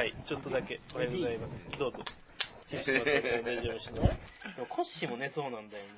[0.00, 0.80] はい、ちょっとだけ。
[0.94, 1.78] おはようございます。
[1.78, 1.98] どうぞ。
[2.70, 4.00] ティッシュ持って大丈夫しね。
[4.56, 5.90] でもコッシーも寝そうなんだよね。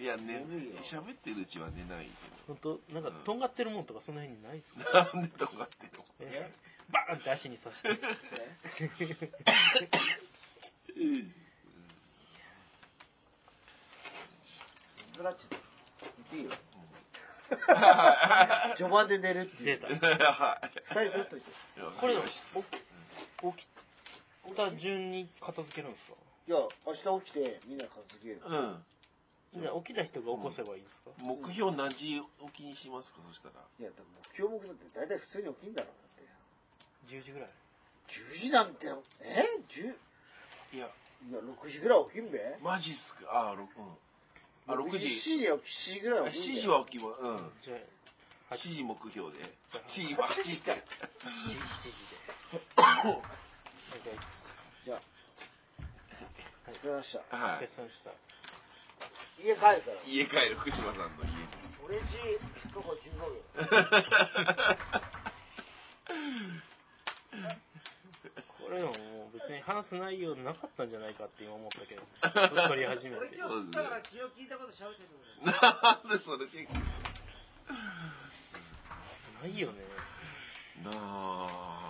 [0.00, 0.72] いや、眠い。
[0.82, 2.10] 喋ってるうちは寝ない
[2.48, 5.06] ほんと、なんか、とんがってるもんとかその辺にないっすか？
[5.06, 5.20] けど。
[5.20, 6.04] なんでとかっての？
[6.18, 6.50] え？
[6.90, 7.90] バーンって足に刺して。
[15.16, 15.62] ブラッチ言っ
[16.28, 16.50] ていいよ。
[18.76, 19.78] 序盤で寝るっていう。
[19.78, 20.32] 出た。
[20.32, 20.70] はい。
[20.86, 21.46] 二人取っといて。
[22.00, 22.18] これ、お
[23.52, 23.66] 起
[24.50, 26.14] きた順に片付けるんですか？
[26.46, 28.40] いや、明日起きてみんな片付ける。
[28.44, 28.84] うん。
[29.56, 33.20] じゃあ起きた人が起こせばいいんですか、目標何時起きにしますか？
[33.28, 33.54] そしたら。
[33.80, 36.26] いや、でも目標目だって大体普通に起きんだろうだっ
[37.08, 37.14] て。
[37.16, 37.48] ?10 時ぐらい。
[38.08, 38.88] 10時なんて、
[39.22, 39.94] え ?10?
[40.76, 40.86] いや、
[41.28, 43.50] いや、6時ぐらい起きんべマジっすか？
[43.52, 43.66] あ、6、うん。
[44.66, 45.20] あ、6 7時。
[45.38, 45.60] 時や7
[45.94, 47.52] 時ぐらい起きん7べ時は起きま、うん。
[47.62, 47.76] じゃ
[48.50, 49.42] あ、7時目標で。
[49.44, 50.72] じゃあ7時は8 時か。
[50.72, 52.33] 7時で。
[52.52, 54.56] お願いします。
[54.84, 54.96] じゃあ、
[56.66, 57.20] はいすいません。
[57.30, 57.68] はい。
[57.68, 58.10] した。
[59.42, 59.76] 家帰るから。
[60.06, 61.64] 家帰る福島さんの家に。
[61.84, 62.02] 俺ち、
[62.72, 63.42] 徒歩15秒。
[68.58, 72.02] これはもう別に話す内容なかったんじゃないかって今思ったけど、
[72.68, 73.36] 撮り始めて。
[73.36, 75.08] 今日、だから気を聞いたこと喋ってる
[75.44, 76.74] なんでそれチェック
[79.42, 79.84] ないよね。
[80.82, 81.83] なあ。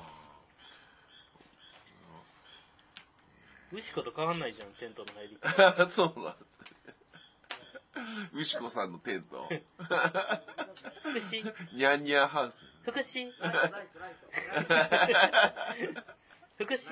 [3.74, 5.88] 牛子と変わんないじゃん、テントの入り方。
[5.90, 6.36] そうなん
[8.34, 9.48] 牛子さんのテント。
[11.02, 12.64] 福士、ニャンニャンハウス。
[12.84, 14.14] 福士、ライト、ライト、ライ
[15.94, 16.02] ト。
[16.58, 16.90] 福士。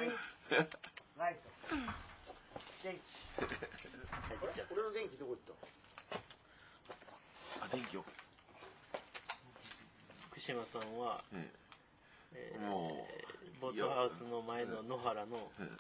[1.19, 1.41] ライト。
[2.83, 3.01] 電気。
[3.39, 4.65] あれ？
[4.71, 5.57] 俺の電気どこ行っ
[7.61, 7.65] た？
[7.67, 8.05] あ、電気を。
[10.31, 11.51] 福島さんは、うん
[12.35, 15.79] えもー、ボートハウスの前の野原の、うん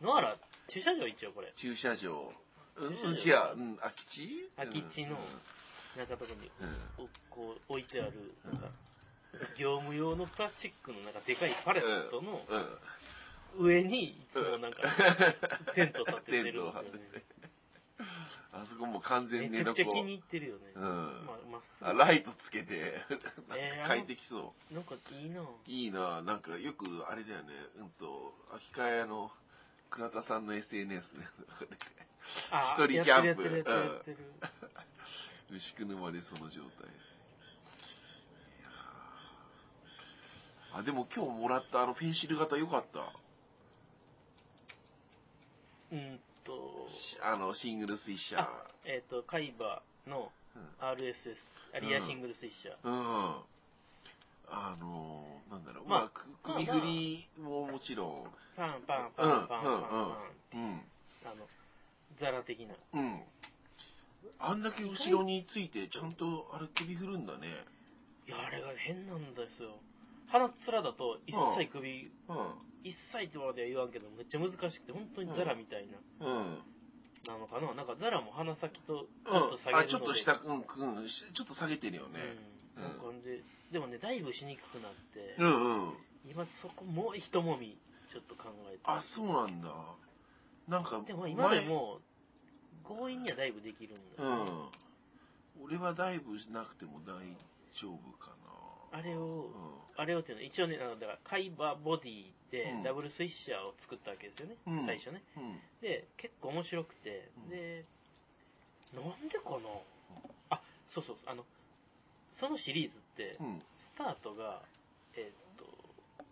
[0.00, 0.36] 野原、
[0.68, 1.52] 駐車場一応これ。
[1.56, 2.32] 駐車場。
[2.76, 4.50] うん、駐車場うちは、うん、空き地？
[4.56, 5.16] 空き地の
[5.96, 6.50] 中とこに
[6.98, 7.04] うん。
[7.04, 8.12] おこう置いてある、
[8.44, 8.68] なんか、
[9.56, 13.66] 業務用のプラスチックのなんかでかいパレットのうん。
[13.66, 14.82] 上にいつもなんか、
[15.74, 16.62] テント立ててる。
[18.52, 20.62] あそこもう完全めにちゃくちゃ気に入ってるよね。
[20.76, 20.82] うん
[21.26, 21.90] まあ、まっすぐ。
[21.90, 23.02] あライトつけて、
[23.48, 25.42] なんえーか快適そなんかいいな。
[25.66, 29.32] いいななんかよくあれだよね、うんと、秋川屋の
[29.94, 31.28] 倉田さんの SNS ね。
[32.50, 33.64] あ一人キャンプ。
[35.52, 36.88] 牛久沼でその状態。
[40.72, 43.12] あ、でも今日もらったあのフェンシル型良かった。
[45.92, 48.66] うんと、しあの、シングルスイッシャーあ。
[48.84, 50.32] えっ、と、カイバの
[50.80, 51.36] RSS、
[51.72, 52.76] アリアシングルスイッシャー。
[52.82, 53.53] うん。
[54.48, 56.10] あのー、なんだろう、まあ
[56.42, 58.24] 首振りももちろん、
[58.56, 59.72] パンパンパうん、うん、ンパンパン
[60.50, 60.60] パン。
[60.60, 60.80] うん、
[61.24, 61.46] あの、
[62.18, 62.74] ザラ的な。
[62.94, 63.00] うん。
[63.00, 63.20] うん。
[64.38, 67.48] あんだけ後ろについて、ちゃんとあれ首振るんだね。
[68.26, 69.78] いや、あれが変なんですよ。
[70.28, 72.36] 鼻つらだと一切首、うん。
[72.82, 75.86] 一切ってまでは言わんけど、めっちゃ難しくて、本当にザラみたい
[76.20, 76.58] な、うん。
[77.26, 77.74] なのかな。
[77.74, 82.20] なんかザラも鼻先とちょっと下げるので、うん、あ、ちょっと下、うん、うん、しちょっと下げてるよね。
[82.20, 82.53] うん。
[82.76, 85.94] なんかで、でもね、だいぶしにくくなって、うん、うん。
[86.28, 87.76] 今そこもう一もみ、
[88.12, 88.80] ちょっと考えて。
[88.84, 89.68] あ、そうなんだ。
[90.68, 92.00] なんか、でも今でも、
[92.84, 94.50] 強引にはだいぶできるんだ前、よね、
[95.56, 95.64] うん。
[95.64, 97.18] 俺はダイブしなくても大
[97.74, 98.30] 丈夫か
[98.92, 98.98] な。
[98.98, 99.54] あれをう
[99.96, 105.22] あれをっていうのは、一応ね、あのだから、カイバーボディでうんダブルスイッシャーを作ったわけですよね、うん最初ね。
[105.36, 105.40] ん。
[105.40, 105.58] うん。
[105.80, 107.84] で、結構面白くて、うんで、
[108.94, 109.56] なんでかな
[110.50, 111.44] あ、そうそう、あの、
[112.38, 113.62] そのシリーズって、うん。
[113.78, 114.62] スタートが、
[115.16, 115.64] えーっと、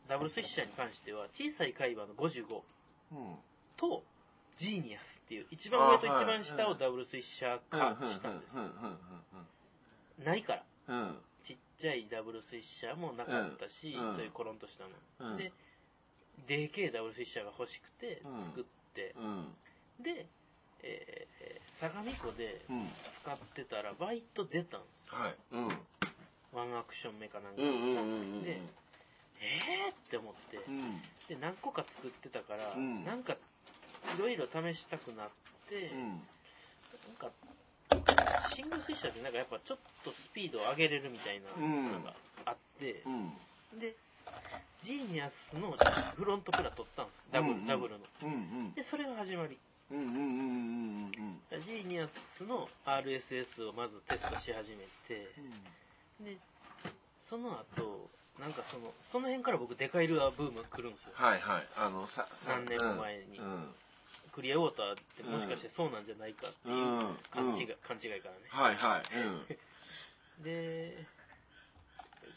[0.09, 2.63] ダブルスイッシャーに関しては、小さい海馬の55
[3.13, 3.37] うん。
[3.77, 4.03] と、
[4.57, 8.57] ジーニアスっていう、一番上と一番下をダブルスイッシャー化したんです。
[10.25, 10.63] ないから。
[10.89, 11.01] うん。
[11.01, 11.19] うん。
[11.45, 15.33] ちっちゃいダブルスイッシャーもなかったし、うんそういうコロンとしたの。
[15.33, 15.37] うん。
[15.37, 15.53] で、
[16.47, 18.65] でけえダブルスイッシャーが欲しくてうん作っ
[18.95, 19.55] て、うん。
[20.03, 20.27] で、
[20.83, 21.33] えー
[21.81, 22.87] 相模湖でうん。
[23.11, 25.15] 使ってたらバイト出たんですよ。
[25.19, 25.35] はい。
[25.53, 25.69] うん。
[26.53, 27.63] ワンアクションメカなんか。
[27.63, 31.01] で、えーって思って、うん。
[31.29, 33.37] で、何個か作ってたから、うんなんか、い
[34.19, 35.31] ろいろ試したくなっ
[35.69, 36.09] て、うん。
[36.11, 36.21] なん
[37.19, 37.31] か、
[38.55, 42.15] シングルスイッシャーってなんかやっぱちょっとスピードを上げれるみたいなうんのが
[42.45, 43.81] あってう、ん。
[43.81, 43.97] で、
[44.83, 45.77] ジーニアスの
[46.17, 47.27] フロントプラ取ったんです。
[47.33, 48.05] ダブル、うんうんダブルの。
[48.23, 48.35] うんう
[48.71, 48.75] ん。
[48.75, 49.59] で、それが始まり。
[49.91, 55.33] ジーニアスの RSS をまずテストし始めて、
[56.25, 56.37] で、
[57.23, 58.11] その後、
[58.41, 61.13] なんかその、その辺から僕デカイルアーブームが来るんですよ。
[61.15, 61.63] はいはい。
[61.77, 63.75] あの、さ、さ何年も前にうん。
[64.33, 68.41] クリアウォーターってもしかしてそうなんじゃないかっていううん勘違い、うん勘違いからね。
[68.49, 69.03] はいはい。
[70.43, 71.07] で、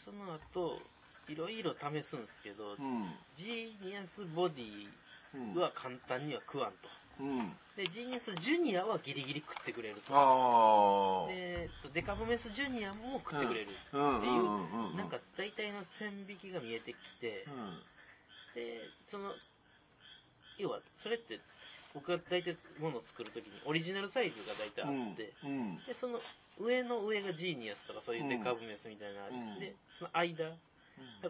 [0.04, 0.82] その後、
[1.28, 3.12] いろいろ試すんですけど、うん。
[3.36, 4.88] ジーニアスボディ
[5.34, 5.54] うん。
[5.54, 6.88] は簡単には食わんと。
[7.20, 7.52] うん。
[7.76, 10.14] で、ジーニアスジュニアはギリギリ食ってくれると。
[10.14, 11.28] ああ。
[11.28, 13.68] で、えっとデカボメスジュニアも食ってくれる。
[13.92, 14.96] うんっていう。
[14.96, 17.82] なんか大体の線引きが見えてきて、うん。
[18.54, 19.34] で、その、
[20.58, 21.38] 要は、それって、
[21.92, 25.76] 僕が大体ものを作るときにオリジナルサイズが大体あって、うん。
[25.86, 26.18] で、その
[26.58, 30.52] 上の上がジーニアスとかそういうデカブメスみたいなのがあって、うんその間、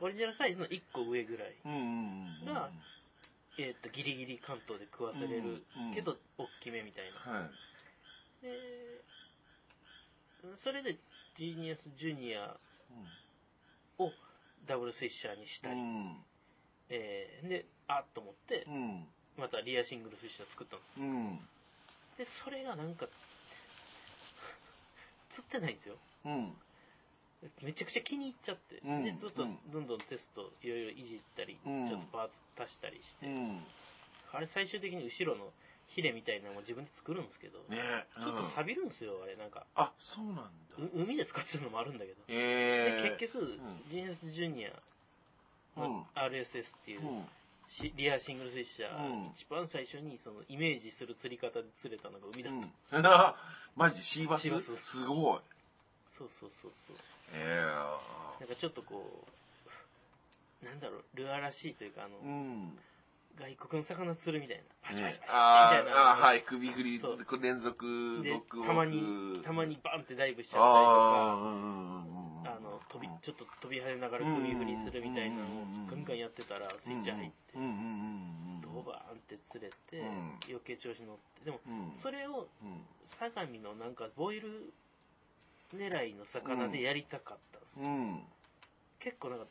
[0.01, 1.55] オリジナルサイズの1個上ぐらい。
[2.45, 2.71] が
[3.59, 7.33] えっとギリギリ関東で食わせれるうんけど、大きめみたいな。
[7.33, 7.47] は
[8.43, 8.45] い。
[8.45, 9.01] で、
[10.57, 10.97] それで
[11.37, 12.57] ジーニアスジュニア
[13.99, 14.13] を
[14.67, 16.17] ダブルスイッシャーにしたり、うん。
[16.91, 19.05] えーで、あっと思って、うん。
[19.39, 21.01] またリアシングルスイッシャー作ったんです。
[21.01, 21.39] うん。
[22.19, 23.07] で、それがなんか、
[25.31, 25.97] 釣ってないんですよ。
[26.25, 26.53] うん。
[27.63, 29.59] めちゃくちゃ気に入っちゃって、うんでずっとうん。
[29.73, 31.89] どんどんテストいろいろいじったり、うん。
[31.89, 33.61] ちょっとパーツ足したりして、うん。
[34.33, 35.53] あれ最終的に後ろの
[35.89, 37.77] ヒレみたいなのも自分で作るんですけど、ね
[38.17, 39.37] ちょっと錆びるんですよあれ。
[39.37, 40.43] なんかあ、そうなんだ。
[40.79, 43.03] う海で使ってるのもあるんだけど、ええ。
[43.03, 43.61] で結局、ん。
[43.89, 44.71] ジュニア
[45.77, 45.83] うん。
[45.83, 47.01] の RSS っていう、
[47.97, 49.31] リアシングルスイッシャー、うん。
[49.35, 52.53] 一番最初にそのイメージする釣り方で釣れたのが海だっ
[52.91, 53.05] た、うん。
[53.77, 54.49] マジシーバス。
[54.83, 55.41] すごい。
[56.09, 56.97] そうそうそうそう。
[57.35, 57.67] え
[58.41, 59.25] なんかちょっとこ
[60.63, 62.27] うなんだろうルアーらしいというかあの、え。
[62.27, 62.79] うん。
[63.37, 64.65] 外国の魚釣るみたいな。
[64.83, 67.01] パチパねチパみあたいな、ーあー、はい、首振り、
[67.43, 69.03] 連続、でたまに
[69.45, 75.47] たまにバンってダイブしちゃあったりとかあの飛びちょっと飛び跳ねながら首振りするみたいなのを
[75.91, 77.59] ガンガンやってたらスイッチ入って
[78.63, 80.39] ドバーンって釣れてうん。
[80.49, 81.45] 余計調子乗って。
[81.45, 81.93] でもうん。
[82.01, 82.81] それをうん。
[83.05, 84.73] 相模のなんかボイル
[85.75, 88.23] 狙いの魚でやりたかったんですうん。
[89.01, 89.47] 結構なんか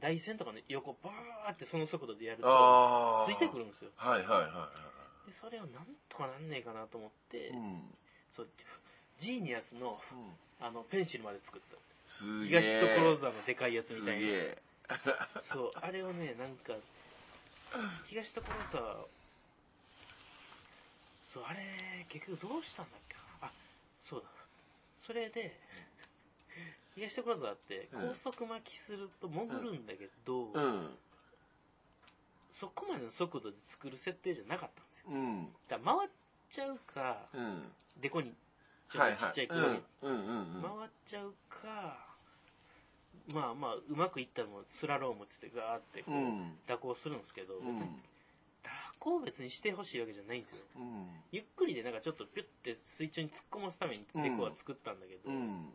[0.00, 3.90] 台線とかね横バーってその速度でやるとああついてくるんですよ。
[3.96, 4.68] はいはいはいは
[5.26, 7.82] でそれをなんとかなんねえかなと思っていうん。
[8.34, 8.48] そう
[9.18, 10.66] ジーニアスのうん。
[10.66, 11.76] あのペンシルまで作った。
[12.04, 12.60] すげえ。
[12.60, 14.20] 東所沢のでかいやつみすたいな。
[14.20, 14.62] げえ。
[15.42, 16.74] そうあれをねなんか
[18.06, 19.06] 東所沢
[21.32, 23.48] そうあれ結局どうしたんだっけな。
[23.48, 23.52] あ
[24.02, 24.28] そうだ
[25.06, 25.52] それで
[26.94, 28.08] 東所沢ってうん。
[28.10, 30.90] 高速巻きすると潜るんだけど、うん。
[32.60, 35.06] そこまでの速度で作る設定じゃなかったんですよ。
[35.10, 35.48] うん。
[35.68, 36.10] だから回っ
[36.50, 37.62] ちゃうかうん。
[38.00, 38.32] でこに
[38.92, 40.12] ちょっとちっちゃい黒にうん。
[40.12, 41.98] うんうん回っちゃうか、
[43.32, 46.58] まあまあうまくいったらもうスラロームっつってガーってこう、うん。
[46.66, 47.96] 蛇行するんですけど、うん
[49.02, 50.58] 蛇行を別にしてほしいわけじゃないんですよ。
[50.76, 51.06] うん。
[51.32, 55.70] ゆっくりでなんかちょっとピュッて水中に突っ込ますためにデコは作ったんだけど、うん。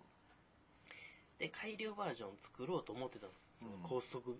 [1.39, 3.83] で改良バージョン作ろうと思ってたんですそのうん。
[3.83, 4.37] 高速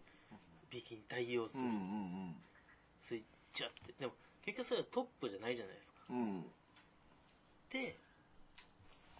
[0.71, 1.63] 引きに対応する。
[1.63, 2.35] うんうん
[3.07, 3.21] スイッ
[3.53, 3.93] チャって。
[3.99, 4.13] でも
[4.45, 5.97] 結局それはトップじゃないじゃないですか。
[6.09, 6.45] うん。
[7.71, 7.97] で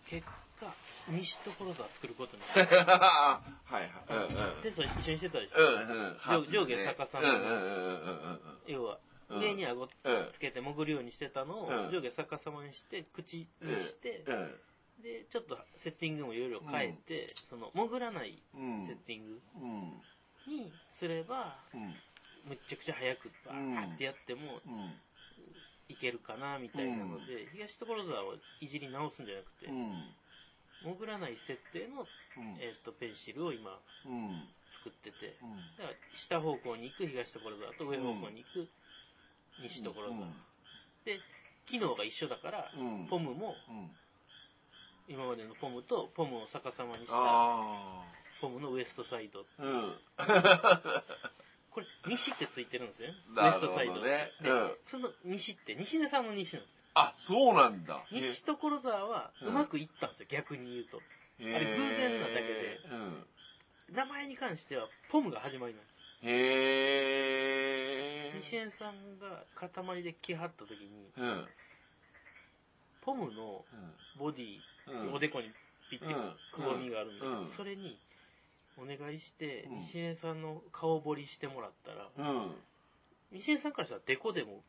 [0.08, 0.26] 結
[0.60, 0.74] 果
[1.10, 3.42] 西所沢作ることになっ は
[3.72, 3.92] いはい。
[4.10, 4.62] うんうん。
[4.62, 6.46] てでそれ一緒にしてたでしょ、うんうん。
[6.46, 9.90] 上下逆さまうんうんうんうんうん要はうん上に顎うん。
[10.32, 11.92] つけて潜るようにしてたのをうん。
[11.92, 14.56] 上下逆さまにして口として、うん。
[15.04, 18.84] でちょっとセッティングもいろいろ変えて、その潜らないうん。
[18.84, 20.52] セッティングうん。
[20.52, 21.94] にすればうん。
[22.48, 24.94] むっちゃくちゃ速くバーってやってもうん。
[25.90, 30.14] いけるかなみたいなので、東所沢をいじり直すんじゃなくて、うん。
[30.84, 32.58] 潜らない設定の、うん。
[32.60, 34.50] えー、とペンシルを今うん。
[34.74, 35.56] 作っててうん。
[35.78, 38.68] だから下方向に行く東所沢と上方向に行く
[39.62, 40.16] 西所沢、
[41.06, 41.20] で
[41.66, 43.08] 機能が一緒だから、うん。
[43.08, 43.92] ポムもうん。
[45.10, 48.04] 今までのポムとポムを逆さまにしたあ
[48.42, 49.46] ポムのウエストサイド
[51.72, 53.16] これ西ってついてるんですよね。
[53.36, 54.72] ウエストサイドで、うん。
[54.86, 56.84] その西って西根さんの西なんですよ。
[56.96, 58.04] あそうなんだ。
[58.12, 61.02] 西所沢はうまくいったんですよ、逆に言うと。
[61.40, 62.80] へあれ偶然なだけで。
[62.92, 63.96] うん。
[63.96, 65.98] 名前に関してはポムが始まりなんです。
[66.24, 67.67] へえ
[68.42, 71.46] 西根さんが塊で来はった時にうんうん
[73.02, 73.64] ポムの
[74.20, 75.52] ボディ、うんおでこに
[75.90, 77.98] ピッてうんくぼみがあるんだけど、うんそれに
[78.78, 82.52] お願いして、うん西根さんの顔彫りしてもらったら、うん
[83.32, 84.62] 西根さんからしたらデコでも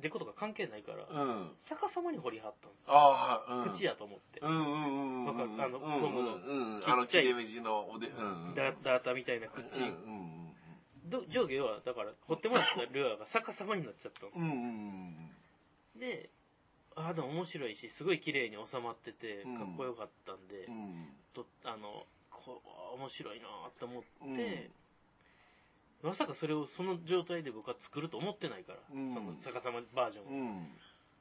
[0.00, 1.50] デコとか関係ないから、うん。
[1.68, 2.92] 逆さまに掘りはったんですよ。
[2.92, 3.70] ああ、うん。
[3.70, 4.40] 口やと思って。
[4.40, 5.24] うんうんうんうん。
[5.26, 5.48] わかる？
[5.62, 6.80] あのうんゴムのうんうん。
[6.80, 8.54] ちっちゃいあの、切れ目地のおで、うんうん。
[8.54, 9.60] ダダータみたいな口。
[9.78, 10.41] うんうん
[11.12, 14.30] ど上下は、だから、掘ってもらったルアーが逆さまになっちゃったの。
[14.34, 14.42] うん。
[14.42, 15.30] うんうん
[16.00, 16.30] で、
[16.96, 20.98] ああ、でも面白いし、すごい綺麗に収まってて、うんかっこよかったんで、うん。
[21.34, 22.62] とあの、こ
[22.96, 23.46] う面白いな
[23.78, 24.70] と思って、うん
[26.02, 30.66] まさかそれをその状態で僕は作ると思ってないから、うんその逆さまバージョン。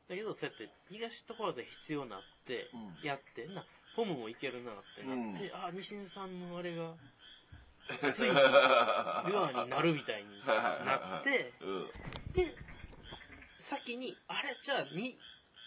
[0.10, 3.63] だけど、そうやって東ところで必要になって、うんやって、な、
[3.95, 6.95] ポムもいけるなってなって、うああ、西根さんのあれが、
[8.13, 11.88] ついにルアーになるみたいになって、うん。
[12.33, 12.55] で、
[13.60, 15.15] 先に、あれ、じゃあ、に、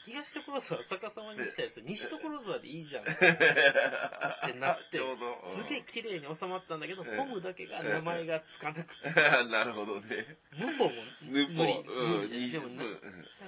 [0.07, 3.05] 東所沢逆さまにしたやつ、西所沢でいいじゃん。
[3.05, 5.01] ってなって
[5.47, 9.09] すげえ綺麗に収まったんだけど、うんポムだけが名前がつかなくて、
[9.51, 10.37] なるほどね。
[10.59, 10.93] ヌポも
[11.23, 11.45] 無理。
[11.45, 12.91] うん、無理でもになだ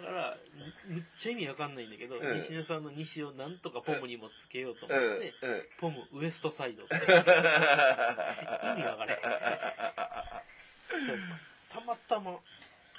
[0.03, 0.39] から、
[0.87, 5.17] むっちゃ意味わかんないんだけど、うん西根さんの西をなんとかポムにもつけようと思うん。
[5.17, 5.69] って、うん。
[5.79, 6.85] ポムウエストサイド。
[6.87, 7.01] 意味
[8.85, 9.19] わかれ。
[11.71, 12.39] たまたま、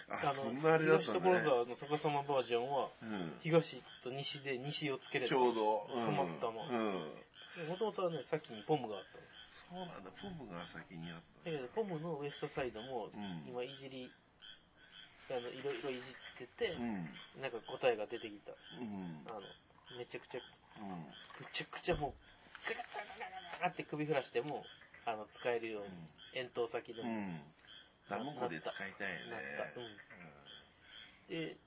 [0.10, 1.44] あ、そんなあれだった東ね。
[1.44, 3.34] 所沢の逆さまバージョンは、うん。
[3.42, 5.30] 東と西で西をつけれた。
[5.30, 5.88] ちょうど。
[5.94, 6.64] うんたまたま。
[6.64, 7.68] うん。
[7.68, 9.66] もともとはね、先にポムがあったんです。
[9.70, 14.12] そうなんだ、ポムが先にあっだけど、ポムのウエストサイドも、うん今いじり、
[15.32, 16.80] あの、いろいろいじっててた。
[16.80, 17.10] う、ん。
[17.42, 18.76] なんか答えが出てきたんです。
[18.80, 19.28] うん。
[19.28, 19.42] あの、
[19.98, 20.42] めちゃくちゃ、
[20.80, 20.90] うん。
[21.40, 22.14] めちゃくちゃもう、
[22.68, 24.66] ガガガガガガガって首振らしても、
[25.06, 25.90] あの、使えるように、
[26.34, 27.42] 遠投先でうん。
[28.10, 29.58] ダム湖で使いたいよね。
[29.58, 29.80] た。
[29.80, 29.98] うん。
[31.30, 31.58] で、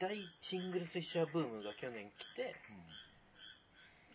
[0.00, 2.54] 大シングルスフィッシャーブームが去年来て、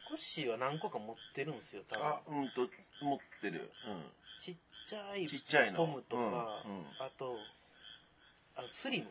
[0.08, 2.08] コッシーは何個か持ってるんですよ、多分。
[2.08, 2.70] あ、うんと、
[3.02, 3.72] 持ってる。
[4.40, 4.56] ちっ
[4.88, 6.22] ちゃいちっちゃいのポムとか、
[6.66, 7.38] うんうんあと、
[8.56, 9.10] あのスリム。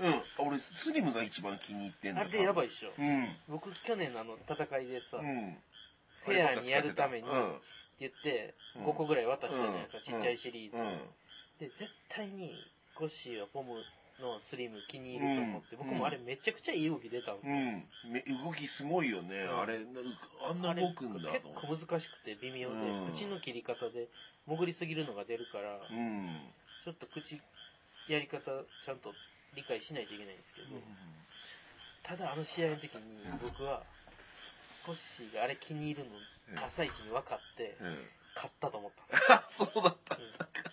[0.00, 0.06] うん。
[0.06, 0.22] うん。
[0.48, 2.70] 俺、スリムが一番気に入ってんだあれやばいい。
[2.70, 2.92] っしょ。
[2.98, 3.36] うん。
[3.48, 5.56] 僕、去年のあの戦いでさ、ってうん。
[6.24, 7.60] フェアにやるためにうん。
[7.98, 10.76] 言って、うん5個ぐらい渡したじゃないですか、うんちっちゃいシリーズ。
[11.62, 11.68] うん。
[11.68, 12.54] で、絶対に、
[12.94, 13.74] コッシーはポム
[14.20, 17.56] のスリム気に入ると思って、うん僕もあれめちゃくちゃいい動き出たんですよ。
[17.56, 18.12] うん。
[18.12, 19.44] め動きすごいよね。
[19.44, 19.84] うんあれ、な
[20.48, 21.68] あんな動くんだあれと思って。
[21.68, 24.08] 結構難しくて微妙で、うん口の切り方で
[24.46, 26.38] 潜りすぎるのが出るから、うん。
[26.84, 27.40] ちょっと口、
[28.08, 28.40] やり方
[28.84, 29.14] ちゃんと
[29.54, 30.68] 理解しないといけないんですけど、
[32.02, 33.00] ただあの試合の時に
[33.40, 33.82] 僕は、
[34.84, 36.06] コッシーがあれ気に入る
[36.48, 38.08] うんの朝一に分かって、うん。
[38.34, 40.16] 勝ったと思ったんですあ、 そうだった。
[40.16, 40.71] うん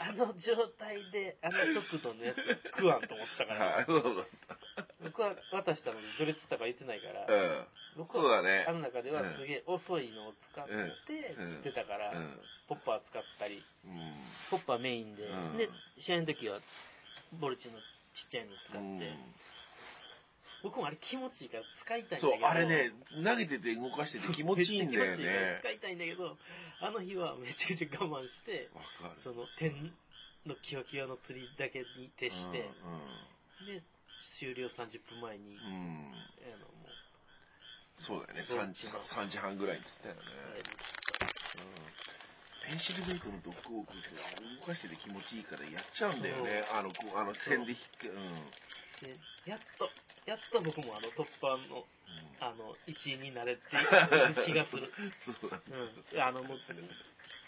[0.00, 7.66] あの状態で、あの速度のやつは食わんと思ってたか あら、そうだっ僕は渡したのでどれつったか言ってないからた。、うん。
[7.96, 8.72] 僕はそうだねあ。
[8.72, 12.40] の中ではすげえ遅いのを使ってうん釣ってたから、うん。
[12.66, 14.14] ポッパー使ったり、うん。
[14.50, 16.60] ポッパーメインで、うんで、試合の時は
[17.32, 17.78] ボルチの
[18.14, 19.34] ちっちゃいの使って、うん
[20.62, 22.92] 僕もあれ気持ちいいから使いたいんだそうけど、、あれね、
[23.24, 25.58] 投げてて動かしてて気持ちいいんだよめっちゃ気持ちいいからね。
[25.60, 26.36] 使いたいんだけど、
[26.80, 29.20] あの日はめちゃくちゃ我慢して、わかる。
[29.22, 29.92] その点
[30.46, 32.68] のキワキワの釣りだけに徹して、
[33.66, 33.82] で、
[34.14, 35.72] 終了30分前に、うん。
[35.72, 35.76] うん。
[35.76, 36.94] うんあの、も
[37.98, 38.42] そうだよね。
[38.44, 40.20] そう3時半、3時半ぐらいにつったよね。
[40.20, 40.62] う、あれ
[42.70, 44.08] ペンシルベイトのドッグウォークって
[44.60, 46.62] 動かしてて気持ちいいからやっちゃうんだよね。
[46.72, 48.08] あの、あの、線で引く。
[48.08, 48.50] うん。
[49.00, 49.94] で、やっと、
[50.26, 51.86] やっと僕もあの突破の、
[52.38, 54.92] あの、1位になれてる気がする。
[55.18, 55.62] そうだね。
[55.66, 56.22] うん。
[56.22, 56.60] あの、もう、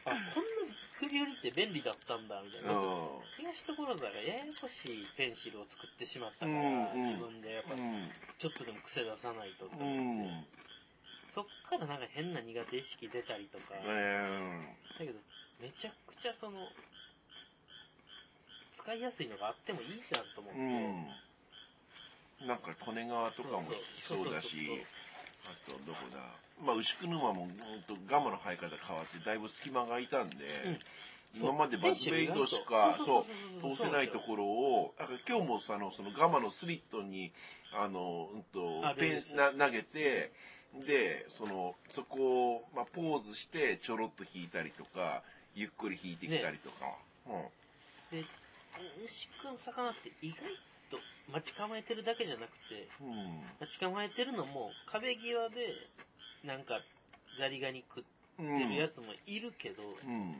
[0.04, 2.80] あ、こんな首振りって便利だったんだ、みたいな。
[3.37, 8.12] 東所沢がややこしいペンシルを作ってしまったから、うんうん自分でやっぱう、ん。
[8.38, 10.47] ちょっとでも癖出さないととう思って、ん。
[11.25, 14.76] そっからなんか変な苦手意識出たりとか、うん。
[14.94, 15.21] だけど、
[15.59, 16.75] めちゃくちゃその、
[18.73, 21.23] 使いやすいのがあってもいいじゃんと思って、うん。
[22.46, 23.62] なんか、利根川とかも
[24.02, 24.84] そうだし、
[25.44, 26.20] あと、どこだ。
[26.64, 27.49] まあ、牛久沼も、
[27.88, 30.78] とガマの生え方変わって、だいぶ隙間が空いたんで、うん。
[31.34, 33.26] 今までバズベイドしか、そ
[33.61, 34.20] う、通せないとろ。
[34.20, 37.32] ころを、だから今日もその、そのガマのスリットに、
[37.72, 40.32] あの、うんとあ、ペンな投げて、
[40.87, 45.22] で、その、そこを、まあ、ポーズして、ちょろっと引いたりとか、
[45.54, 46.96] ゆっくり引いてきたりとか。
[48.11, 48.25] で、
[49.04, 50.38] 牛くん魚って意外
[50.92, 51.00] と
[51.32, 53.08] 待ち構えてるだけじゃなくて、うん。
[53.08, 53.40] うん。
[53.61, 55.88] 待ち構えてるのも壁際で、
[56.44, 56.80] なんか、
[57.38, 58.68] ザリガニ食ってうん。
[58.68, 60.37] るやつもいるけど、うん。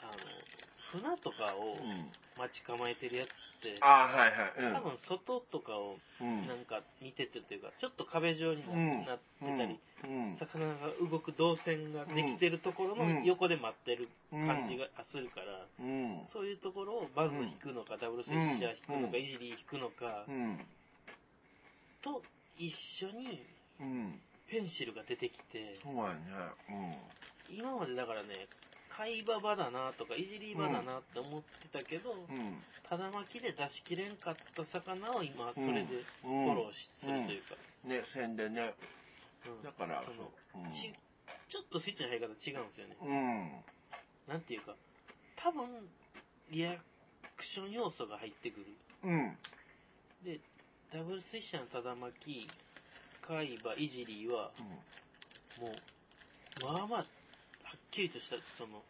[0.00, 0.55] あの、
[0.92, 2.06] 船とかをうん。
[2.38, 3.30] 待ち構えてるやつっ
[3.62, 4.68] て、ああ、はいはい。
[4.68, 4.74] うん。
[4.74, 6.46] 多分外とかをうん。
[6.46, 10.34] なんか見ててというか、ちょっと壁状にうんなってたり、うん。
[10.34, 16.24] 魚が動く動線ができてるところうんの横で待ってる感じがするから、うん。
[16.30, 20.60] そういうところをバズ引くのか、ダブルスイッチャー引くのか、うんイジリー引くのかう、ん。
[22.02, 22.22] と
[22.58, 23.42] 一緒に
[23.80, 24.20] うん。
[24.48, 26.20] ペンシルが出てきて、そうやね。
[27.48, 28.46] 今までだからね、
[28.96, 32.18] 貝場場だなとか、いじり場だなって思ってたけど、うん。
[32.18, 32.56] うん。
[32.88, 38.74] ただ巻きで出しきれんかった魚を今、それでフうんォローしするというか、ね、宣伝ね。
[39.46, 40.30] うんだから、その。
[40.72, 40.92] ち
[41.48, 42.96] ちょっとスイッチの入り方違うんですよね。
[43.02, 44.32] うん。
[44.32, 44.74] なんていうか、
[45.36, 45.66] 多分、
[46.50, 46.76] リア
[47.36, 48.66] クション要素が入ってくる。
[49.04, 49.36] うん。
[50.24, 50.40] で、
[50.92, 52.48] ダブルスイッシャーのただ巻き、
[53.20, 54.50] 海馬、イジリーは、
[55.60, 57.06] もう、まあまあ、
[57.96, 58.82] きりとした、その、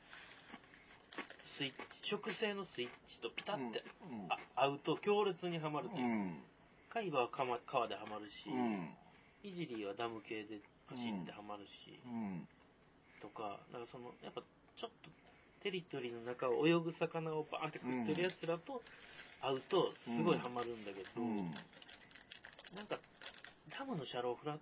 [1.56, 1.72] スイッ
[2.02, 3.84] チ、食性のスイッチとピタって、
[4.28, 6.08] あ合うと強烈にはまるとういう
[6.90, 7.06] か、ん。
[7.06, 8.90] 海馬は川川ではまるし、うん。
[9.44, 10.58] イジリーはダム系で
[10.90, 12.48] 走ってはまるし、うん。
[13.22, 14.42] とか、なんかその、やっぱ
[14.76, 15.10] ちょっと
[15.62, 18.82] テリトリーの中を泳ぐ魚をバーンって食ってるやつらと
[19.40, 21.36] 会うとすごいハマるんだけど、うん。
[22.74, 22.98] なんか
[23.70, 24.58] ダムのシャローフラッ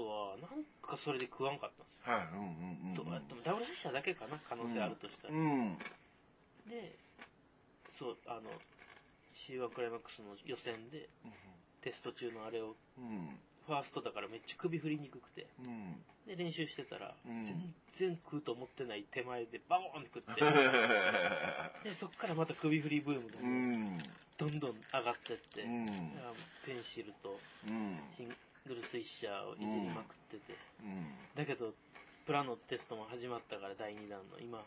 [0.00, 2.16] トはなんかそれで食わんかったんですよ。
[2.16, 2.28] はい。
[2.32, 2.96] うんうんうん。
[2.96, 5.34] とでもダブルフィッシャーだけかな可能性あるとしたら。
[5.34, 5.76] うん。
[6.68, 6.96] で、
[7.92, 8.48] そう、あの、
[9.36, 11.08] C1 クライマックスの予選で
[11.82, 13.36] テスト中のあれを、うん。
[13.66, 16.00] ファーストだからめっちゃ首振りにくくて、うん。
[16.26, 17.44] で、練習してたら、うん
[17.92, 20.40] 全然食うと思ってない手前でバゴーンって食って、
[21.90, 23.98] で、そっからまた首振りブームがうね、ん。
[24.38, 26.12] どんどん上がってって、うん。
[26.64, 27.98] ペンシルとうん。
[28.66, 31.06] グルスイッシャーをいじりまくってて、うん。
[31.34, 31.72] だけど、
[32.26, 34.62] プラのテストも始まったから、第2弾の今。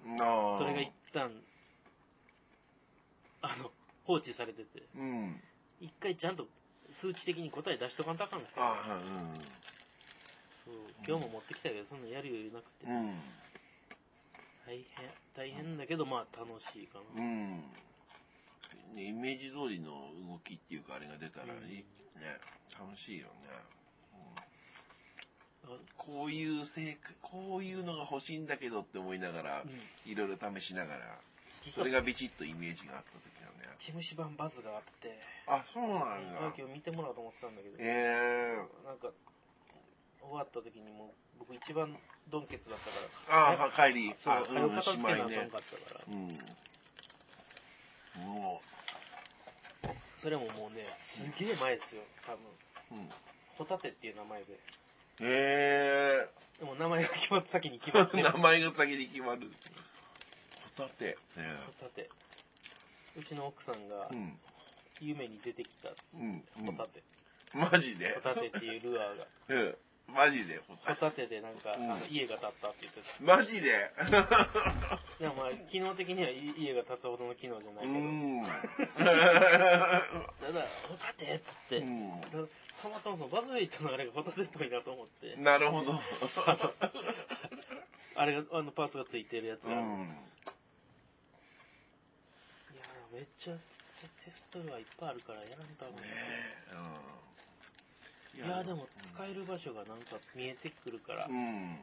[0.58, 1.32] それが一旦、
[3.42, 3.72] あの、
[4.06, 5.40] 放置されてて、うん。
[5.80, 6.48] 一回ちゃんと
[6.92, 8.66] 数値的に答え出しとかんとあかんですけど、
[10.66, 12.86] そう今日も持ってきたけど、そんなやる余裕なくて。
[14.66, 14.86] 大変、
[15.36, 17.22] 大変だけど、まあ楽しいかな。
[17.22, 17.64] うん。
[18.96, 22.40] ね、イメージ通りの動きっていうか、あれが出たらいい、うんね、
[22.80, 23.50] 楽しいよね。
[25.66, 25.68] あ
[25.98, 31.20] こういう性格、こういうのが欲しいんだけどって思いながらうん、いろいろ試しながら、
[31.74, 33.74] それがビチッとイメージがあった時だね。
[33.80, 35.18] チムシ版バズがあって、
[35.48, 36.40] あ、そうなんだ。
[36.40, 39.10] 東京見てもらおうと思ってたんだけど、えなんか、
[40.22, 41.98] 終わった時にもう、僕一番
[42.30, 45.58] ドンケツだったー、から、あ、帰り、そう、あ、早うん、く片付けなあかん姉妹ねか。
[45.60, 46.40] ったから、うん。
[48.26, 48.62] も
[50.22, 53.00] それももうね、すげえ前ですよ、多分。
[53.00, 53.10] う、うん。
[53.58, 54.60] ホタテっていう名前で。
[55.22, 56.28] え
[56.60, 58.24] でも名前が決まって、先に決まってー、る。
[58.34, 59.52] 名前が先に決まる。
[60.78, 61.06] ホタテ。
[61.06, 61.44] ね
[61.80, 62.10] ホタテ。
[63.16, 64.40] うちの奥さんがうん。
[65.02, 66.44] 夢に出てきたうん。
[66.60, 67.02] うんホタテ。
[67.54, 68.14] マジで？
[68.16, 69.28] ホタテっていうルアーが。
[69.50, 69.78] うん。
[70.08, 71.00] マジでホタテ。
[71.00, 73.92] ホタテでなんか、うんあの家が建ったって言ってマジで？
[73.98, 74.06] た。
[75.20, 78.00] でもまあ、機能的にはい家が建つほどの機能じゃなういけど。
[78.00, 78.46] ん。
[80.40, 82.28] ただ、ホタテっつって、うんた
[82.84, 85.94] たまたまそのバズウェイトのあれがホタテっぽいなと思って、なるほど。
[88.16, 90.10] あれが、あのパーツがついてるやつがあるんです。
[90.10, 90.18] うん
[92.76, 93.62] いやーめっちゃテ
[94.36, 96.08] ストがいっぱいあるからやらんとあかんなね
[98.36, 101.80] えいやーでも使える場所がなんか見えてくるから、うん。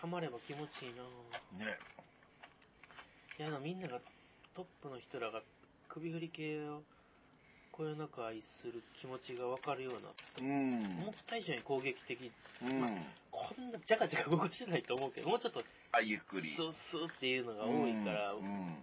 [0.00, 1.02] ハマれば気持ちいいな
[1.66, 1.78] ね。
[3.38, 4.00] いやでもみんなが
[4.54, 5.42] トップの人らが
[5.88, 6.82] 首振り系を
[7.76, 10.74] こよなく愛する気持ちが分かるようなうん。
[11.02, 12.30] 思った以上に攻撃的
[12.62, 12.70] うん。
[13.32, 15.60] こんなジャカジャカ動かしてないと思うけどもうちょっと
[15.90, 16.46] あ、ゆっくり。
[16.46, 18.76] スースーっていうのが多いから、うん。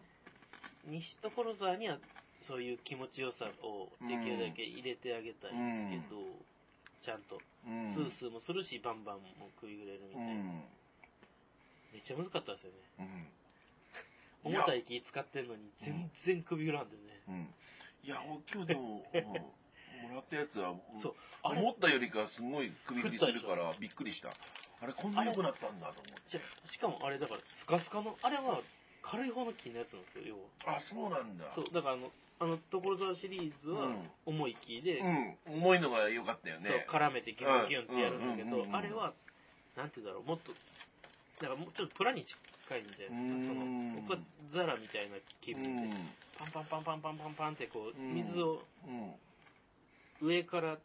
[0.88, 1.98] 西所沢には
[2.42, 6.20] そういう気持ちよさをできるだけ入れてあげたいんですけど、
[7.02, 7.94] ちゃんとうん。
[7.94, 9.24] スースーもするしバンバンも
[9.62, 10.64] 食いぐれるみたいな、うん。
[11.94, 13.28] めっちゃ難かったですよね
[14.46, 14.52] うん。
[14.52, 17.48] 重たい気使ってんのに全然首振らんでね、うん。
[18.04, 18.22] いや、
[18.54, 19.24] 今日でも、うん
[20.02, 24.30] もらったやつは、そうあれ思ったよりかすごい首振りするからびっくりした。
[24.82, 26.22] あれ、こんな良くなったんだと思って。
[26.28, 28.62] じゃしかもあれだからスカスカのあれは
[29.04, 30.24] 軽い方の木のやつなんですよ
[30.66, 31.46] 要はあ、そうなんだ。
[31.54, 35.38] そうだからあのあの所沢シリーズはうん重い木で、うん。
[35.54, 36.70] 重いのが良かったよね。
[36.90, 39.14] そう絡めてギュンギュンってやるんだけどうんうんうんうんあれは
[39.78, 40.52] なんて言うんだろうもっと
[41.42, 42.38] だからもうちょっとプラに近
[42.78, 44.20] いんでその僕は
[44.54, 45.92] ザラみたいな気分で、うん。
[46.38, 49.14] パンパンパンパンパンパンパンってこううん水をうん。
[50.22, 50.78] 上から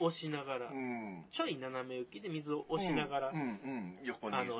[0.00, 1.24] 押しながら、うん。
[1.30, 3.32] ちょい斜め浮きで水を押しながら、
[4.02, 4.58] 横に、あのね。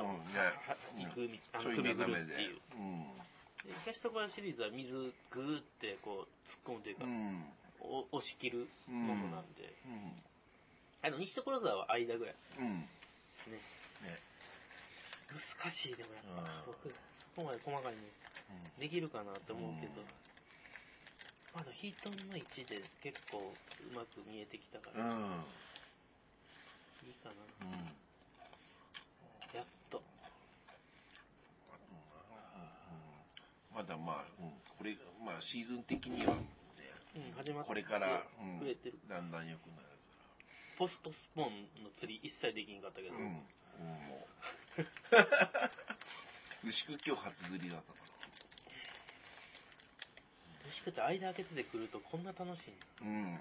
[0.67, 2.59] は行くみあのちょい首振るっていう。
[3.85, 7.05] 東所シリーズは水グーってこう突っ込むというか、
[8.13, 10.13] 押し切るものなんで、うん。
[11.03, 12.81] あの西所沢は間ぐらいうん。
[12.81, 12.87] で
[13.35, 13.57] すね。
[14.03, 14.19] ね。
[15.33, 16.71] 難しいでもやっぱ。
[16.71, 16.73] うん。
[16.73, 18.01] 僕そこまで細かいね
[18.79, 20.07] できるかなって思うけど、うん。
[21.55, 25.01] まだヒートンの位置で結構うまく見えてきたかうん。
[25.01, 25.21] ら、うん。
[27.07, 27.35] いいかな。
[27.67, 27.73] うん。
[29.55, 30.03] やっと。
[33.75, 36.41] まだまあ、うん、これ、まあシーズン的には、ね、
[37.17, 38.99] うん始まってこれから、うん、増えてる。
[39.09, 39.87] だんだん良くなる
[40.79, 43.17] ポストスポーンの釣り一切できんかったけど。
[43.17, 43.45] うん、も
[43.81, 44.66] う。
[46.65, 47.99] 牛久今日初釣りだったか
[50.65, 53.07] 楽しくて間開けててくるとこんな楽しいんだら。
[53.07, 53.39] うん。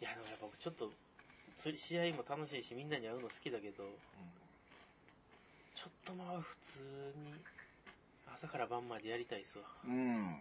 [0.00, 0.90] いやでもやっぱ僕ちょっと
[1.58, 3.84] 釣り試合も楽しいしみんなに会うの好きだけど
[5.74, 6.78] ちょっとまあ普通
[7.18, 7.34] に
[8.34, 10.40] 朝から晩までやりたいっすわうん。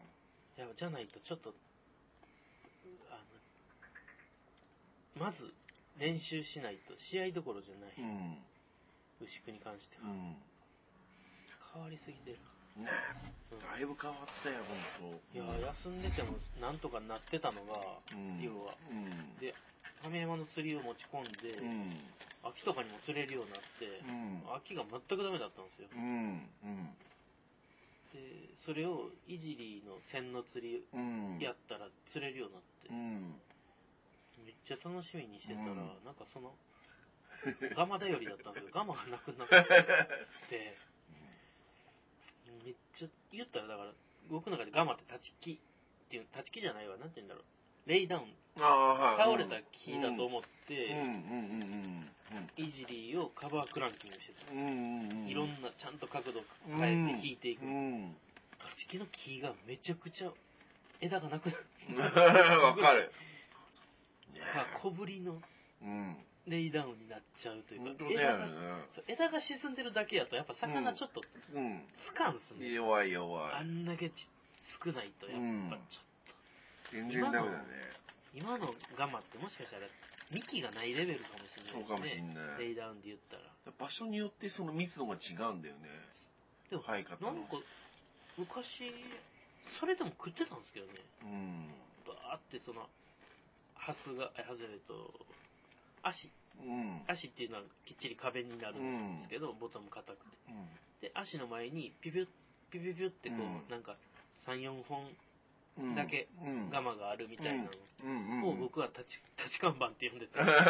[0.57, 1.53] いやじゃないとちょっと
[3.11, 3.19] あ
[5.19, 5.53] のまず
[5.99, 8.37] 練習しないと試合どころじゃない、うん。
[9.21, 10.35] 牛久に関してはうん。
[11.73, 12.37] 変わりすぎてる
[12.77, 15.21] ねえ、だいぶ変わったよ、ほんと。
[15.33, 19.37] いや休んでてもなんとかなってたのが、うん、要はうん。
[19.39, 19.53] で
[20.01, 21.99] 亀山の釣りを持ち込んで、うん。
[22.43, 24.55] 秋とかにも釣れるようになって、うん。
[24.55, 26.47] 秋が全くダメだったんですようん。
[26.63, 26.89] うん。
[28.13, 31.37] でそれをいじりの線の釣りうん。
[31.39, 33.35] やったら釣れるようになって、うん。
[34.45, 36.55] めっちゃ楽しみにしてたら、うんなんかその
[37.75, 38.69] ガマ頼りだったんですよ。
[38.73, 39.47] ガマがなくなっ
[40.49, 40.77] て。
[42.65, 43.91] めっちゃ言ったらだから
[44.29, 45.57] 僕の中でガマって立ち木っ
[46.09, 46.97] ていう立ち木じゃないわ。
[46.97, 47.43] なんて言うんだろう。
[47.89, 48.23] レイダウン。
[48.57, 50.75] 倒れた木だと思って。
[52.57, 54.53] イジリーをカバークランキングしてた。
[54.53, 56.41] いろんなちゃんと角度
[56.77, 58.15] 変えて引いていく、うん。
[58.61, 60.31] 立ち木の木がめちゃくちゃ
[61.01, 62.19] 枝がなくなって
[62.61, 63.11] わかる。
[64.33, 64.41] ね
[64.75, 65.41] 小ぶりの
[65.81, 66.17] うん。
[66.49, 68.47] レイダウンになっちゃうというか枝が
[68.91, 71.21] そう枝が沈んでるだけやとやっぱ魚ちょっと
[71.53, 71.81] うん。
[71.97, 73.53] つかんすね、弱い弱い。
[73.53, 74.29] あんだけち
[74.61, 77.99] 少ないとやっぱちょっと、全然ダメだね。
[78.33, 79.87] 今のガマってもしかしたら
[80.31, 83.43] 幹がないレベルかもしれない、そうかもしんないレイダウンで言ったら
[83.79, 85.89] 場所によってその密度が違うんだよね。
[86.69, 87.57] でも、生え方のなんか
[88.37, 88.93] 昔
[89.79, 91.67] それでも食ってたんですけどねうん。
[92.07, 92.87] バーってその
[93.75, 95.13] ハスがえハスじゃないと
[96.03, 96.38] 足うん。
[97.07, 100.17] 足っていうのはきっちり壁になるんですけど、ボトム硬く
[101.01, 102.27] てで足の前にピピュッ
[102.71, 103.95] ピピュピュってこう、うんなんか
[104.45, 105.07] 34本
[105.77, 105.95] うん。
[105.95, 106.69] だけうん。
[106.69, 107.63] ガマがあるみたいな
[108.03, 108.41] うん。
[108.41, 110.45] のを僕は立ち 立ち看板って呼んでてうん。
[110.45, 110.61] キはい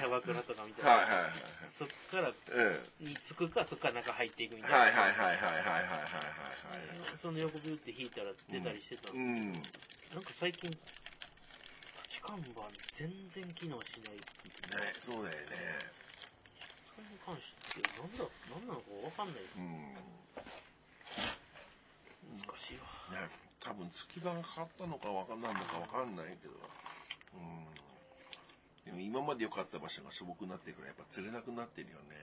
[0.00, 1.32] ャバクラとかみたいな、はいはい。
[1.68, 3.06] そっからうん。
[3.06, 9.52] につくかそっから中入っていくみたいな、はいはいはいはいはいはいはいはいその横ビューって引いたら出たりしてたんですけど、うん。
[10.14, 10.70] なんか最近
[12.24, 12.64] 看板
[12.96, 15.76] 全然機能しないね、そうだよね。
[16.88, 19.92] それに関してなんだなんなのかわかんないですうん。
[22.40, 23.28] 難しいわね、
[23.60, 26.56] 多分月番変わったのかわかんないのかわかんないけど。
[27.36, 27.68] うん。
[28.88, 32.16] でも今まで良かった場所がしょぼくなってるからやっぱ釣れなくなってるよね。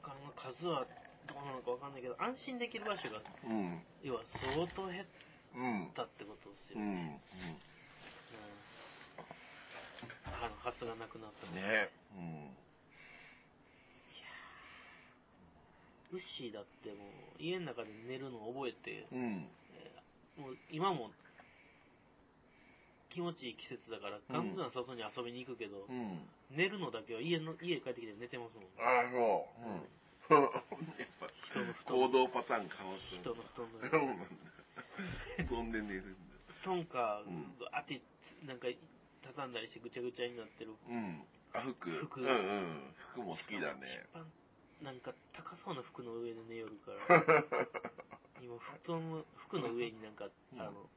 [0.00, 0.88] 魚の数は
[1.28, 4.08] どうなのかわかんないけど安心できる場所が明らかに。
[4.08, 5.06] 要は相当減っ
[5.54, 5.84] うん。
[5.84, 5.90] うん。
[5.92, 7.52] たってことですよね、うん。
[7.52, 7.68] うん
[10.42, 11.54] あのハスがなくなったうん。
[11.56, 11.88] のね。
[12.16, 12.48] うん。
[16.10, 16.94] ウッシーだっても
[17.38, 19.46] う家の中で寝るのを覚えて、うん。
[19.76, 21.10] えーもう今も
[23.08, 26.20] 気持ちいい季節だからガンガン外に遊びに行くけど、うん。
[26.54, 29.48] 寝るのだけは家の家帰ってきて寝てますもんああ、そ
[30.30, 30.36] う。
[30.36, 30.42] うん。
[30.42, 30.50] やっ
[31.18, 33.16] ぱ、人の布団行動パターン変わった。
[33.18, 34.24] 人の布団のそうなんだ。
[35.48, 36.18] 布団で寝るんだ。
[36.62, 38.00] 布団か、うんあって
[38.46, 38.68] なんか
[39.34, 41.22] 畳んだりしてぐちゃぐちゃになってるうん。
[41.52, 41.90] あ、服。
[41.90, 42.94] 服うんうん。
[42.96, 43.84] 服も好きだね。
[43.84, 44.24] 一番
[44.82, 47.44] なんか高そうな服の上で寝よるから
[48.40, 50.88] 今布団の服の上になんか、うんあの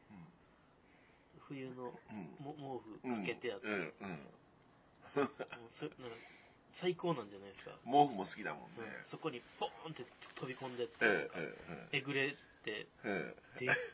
[1.47, 2.37] 冬のうん。
[2.39, 3.81] も毛布かけてやって、うんうん。
[3.81, 3.87] も
[5.17, 5.29] う
[5.73, 6.15] それなんか
[6.71, 8.87] 最高なんじゃないですか、毛布も好きだもんね。
[9.03, 12.50] そこにポーンって飛び込んでって、うんえぐれてうんうん。
[12.63, 12.85] でっ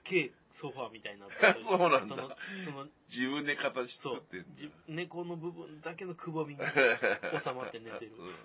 [0.03, 4.47] けえソファーみたいになってる そうなんだそのその自分で形そう作ってんだ。
[4.56, 6.62] じ猫の部分だけのくぼみに
[7.43, 8.36] 収まって寝てるうんいや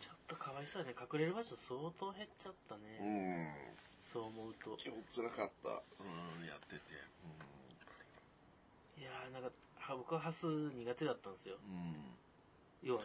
[0.00, 3.52] ちょっとかわいそうやね隠れる場所相当減っちゃったね、うん。
[4.04, 5.68] そう思うと今日辛かった。
[5.68, 5.72] う
[6.42, 6.94] ん、やってて。
[8.98, 12.16] いやーなんかは僕はハス苦手だったんですようん。
[12.82, 13.02] 要は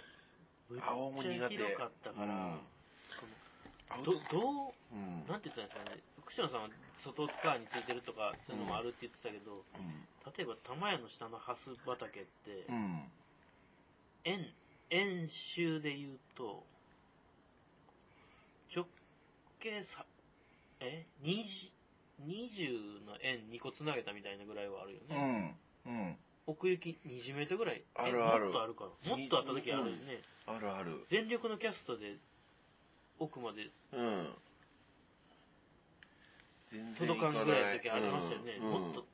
[0.69, 0.81] むっ
[1.21, 1.57] ちゃ苦手。
[1.57, 2.59] 広かったから、うん
[3.89, 5.25] ど、アウトどう、うん。
[5.27, 9.65] なんて言ったんですかね、福島さんは外側についてるとか、そういうのもあるって言ってたけど、
[10.37, 12.75] 例えば玉屋の下のハス畑って、うん。
[12.75, 13.11] うん。
[14.25, 14.45] 円、
[14.89, 16.63] 円周で言うと、
[18.75, 18.85] 直
[19.59, 20.05] 径さ、
[20.79, 21.71] え ?20、
[22.25, 25.55] 20の円2個つなげたみたいなぐらいはあるようね。
[25.85, 25.91] ん。
[25.91, 26.17] うん。
[26.47, 27.77] 奥行き20メートルぐらい？
[27.77, 29.17] えあるあるもっとあるかな。
[29.17, 30.21] もっとあった時あるよね。
[30.45, 31.03] あるある。
[31.07, 32.17] 全力のキャストで
[33.19, 34.33] 奥までうん。
[36.67, 38.57] 全然届かんぐらいの時ありましたよね。
[38.59, 39.05] うんもっと、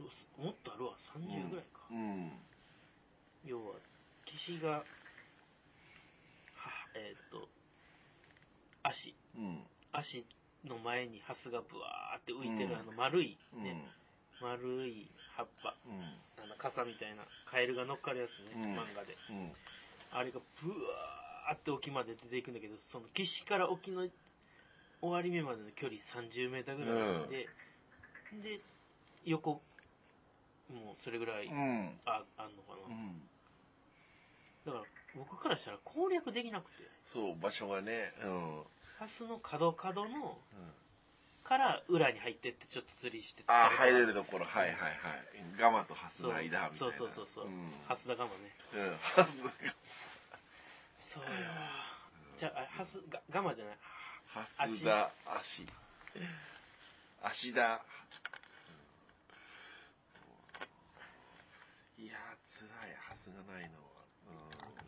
[0.42, 0.94] もっとあるわ。
[1.16, 1.82] 30ぐらいか。
[1.92, 2.32] うん。
[3.46, 3.74] 要は、
[4.26, 4.84] 岸が、は、
[6.96, 7.48] えっ、と、
[8.84, 9.64] 足、うん。
[9.92, 10.26] 足
[10.66, 13.64] の前にハスがブワーって浮いてる、うんあの丸い、うん。
[13.64, 13.86] ね、
[14.42, 16.02] 丸い葉っぱ、うん。
[16.44, 19.18] あの傘みたいな、カエルが乗っかるやつね、うん漫画で。
[19.30, 19.52] うん。
[20.12, 24.08] あれがブワーって沖まで出ていくんだけど、その岸から沖の
[25.02, 27.50] 終わり目までの距離30メーターぐらいあって、
[28.44, 28.60] で、
[29.26, 29.62] 横、
[30.70, 32.00] もうそれぐらい、うん。
[32.06, 32.96] あ、あんのかな。
[32.96, 33.22] うん。
[34.66, 34.84] だから、
[35.16, 38.14] 僕からしたら攻略できなくて、そう、場所がね。
[38.24, 38.58] うん。
[38.60, 38.64] うん。
[39.00, 40.38] ハスの角角の、
[41.44, 44.94] から裏に入ってってちょっと釣りしてああ、入れるところ、はいはいはい。
[45.60, 46.72] ガマとハスそうの間みたいな。
[46.78, 47.74] そうそうそうそう、ん。
[47.88, 48.54] ハスだガマね。
[48.76, 48.98] うん。
[48.98, 49.52] ハスが。
[51.12, 51.30] そうよ。
[52.38, 53.78] じゃあ、あハス、ガガマじゃない？
[54.28, 55.68] ハスだ、足。
[57.22, 57.84] 足だ。
[62.00, 63.84] いやー、辛い、ハスがないのは。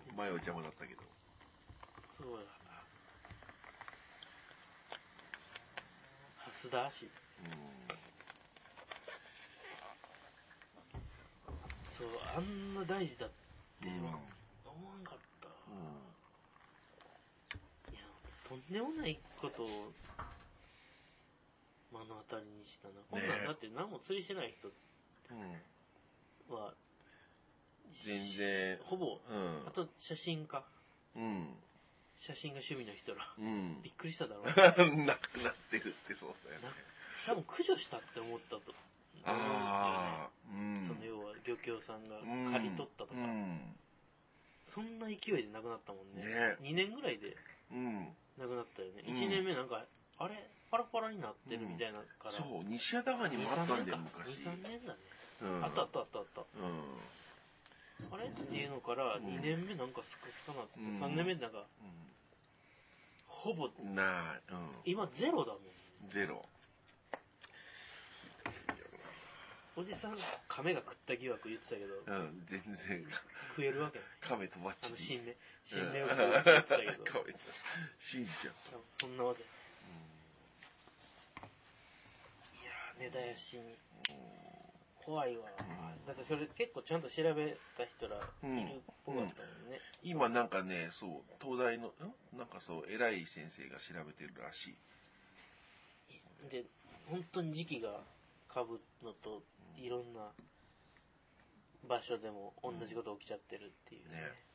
[0.09, 0.15] うん。
[0.15, 1.01] 前は邪魔だったけど。
[2.17, 2.45] そうや。
[6.37, 7.05] ハスだ足。
[7.07, 7.09] う
[11.83, 12.07] そう、
[12.37, 13.89] あんな大事だって。
[13.89, 15.19] 思わんかっ
[17.91, 18.01] いや、
[18.47, 19.93] とんでもないことを
[21.91, 22.93] 目の当たりにしたな。
[23.09, 24.71] こんなんねだって何も釣りしてない人ん。
[26.49, 26.55] うん。
[26.55, 26.73] は、
[28.05, 28.79] 全然。
[28.83, 29.71] ほぼ、うんあ。
[29.71, 30.63] と写真家。
[31.15, 31.55] うん。
[32.17, 33.33] 写真が趣味の人ら。
[33.37, 33.89] うんび。
[33.89, 34.41] っくりしただろ？
[34.43, 34.45] う。
[35.05, 36.67] なくなってるってそうだよね。
[37.25, 38.61] 多分駆除したって思ったと。
[39.25, 40.85] ああ、うん。
[40.87, 43.75] その要は漁協さんがうん刈り取ったとか、うん。
[44.73, 46.25] そんな勢いでなくなったもんね。
[46.25, 47.37] ね2年ぐらいで
[47.71, 48.09] うん。
[48.37, 49.03] なくなったよね。
[49.07, 49.85] うん1年目なんか、
[50.17, 50.33] あれ？
[50.71, 52.31] パラパラになってるみたいなから。
[52.31, 54.39] そう、西谷川にもあったんだよ、昔。
[54.39, 54.99] 2、3年だね。
[55.43, 55.65] うん。
[55.65, 56.41] あったあったあったあった。
[56.41, 56.45] う
[58.11, 58.25] あれ？
[58.25, 61.67] っていうのから、うん2年目なんかスカスカなってて、うん3年目なんか、
[63.27, 63.93] ほぼ、ん。
[63.93, 64.69] なあ、うん。
[64.85, 66.09] 今ゼロだもん。
[66.09, 66.43] ゼロ。
[69.75, 73.03] おじさん、亀が食った疑惑言ってたけど、うん、全然、
[73.55, 73.97] 食えるわけ？
[73.97, 74.07] ない。
[74.21, 74.95] 亀とバッあの。
[74.95, 75.31] 新芽。
[75.31, 77.39] うん新芽を食うって言ってたけど、亀と
[77.99, 78.77] 信じちゃった。
[78.99, 79.41] そんなわけ。
[79.41, 79.45] い
[82.65, 83.77] やー、根絶やしに。
[85.05, 85.49] 怖いわ。
[85.49, 89.79] んだってそれ結構ちゃんと調べた人らいるっぽかったもんね。
[90.03, 92.37] 今なんかね、そう、東大の、ん？
[92.37, 94.75] なんかそう、偉い先生が調べてるらし
[96.47, 96.49] い。
[96.49, 96.65] で、
[97.09, 98.03] 本当に時期が
[98.53, 99.43] 被るのと、
[99.77, 100.31] いろんな
[101.87, 104.15] 場所でも同じこと起きちゃってるっていうね。
[104.15, 104.53] ね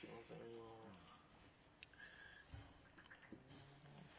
[0.00, 0.42] 気まずいな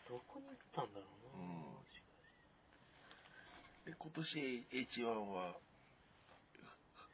[0.10, 1.68] どこに行ったんだろうな、うん
[3.88, 5.56] で今年 H1 は、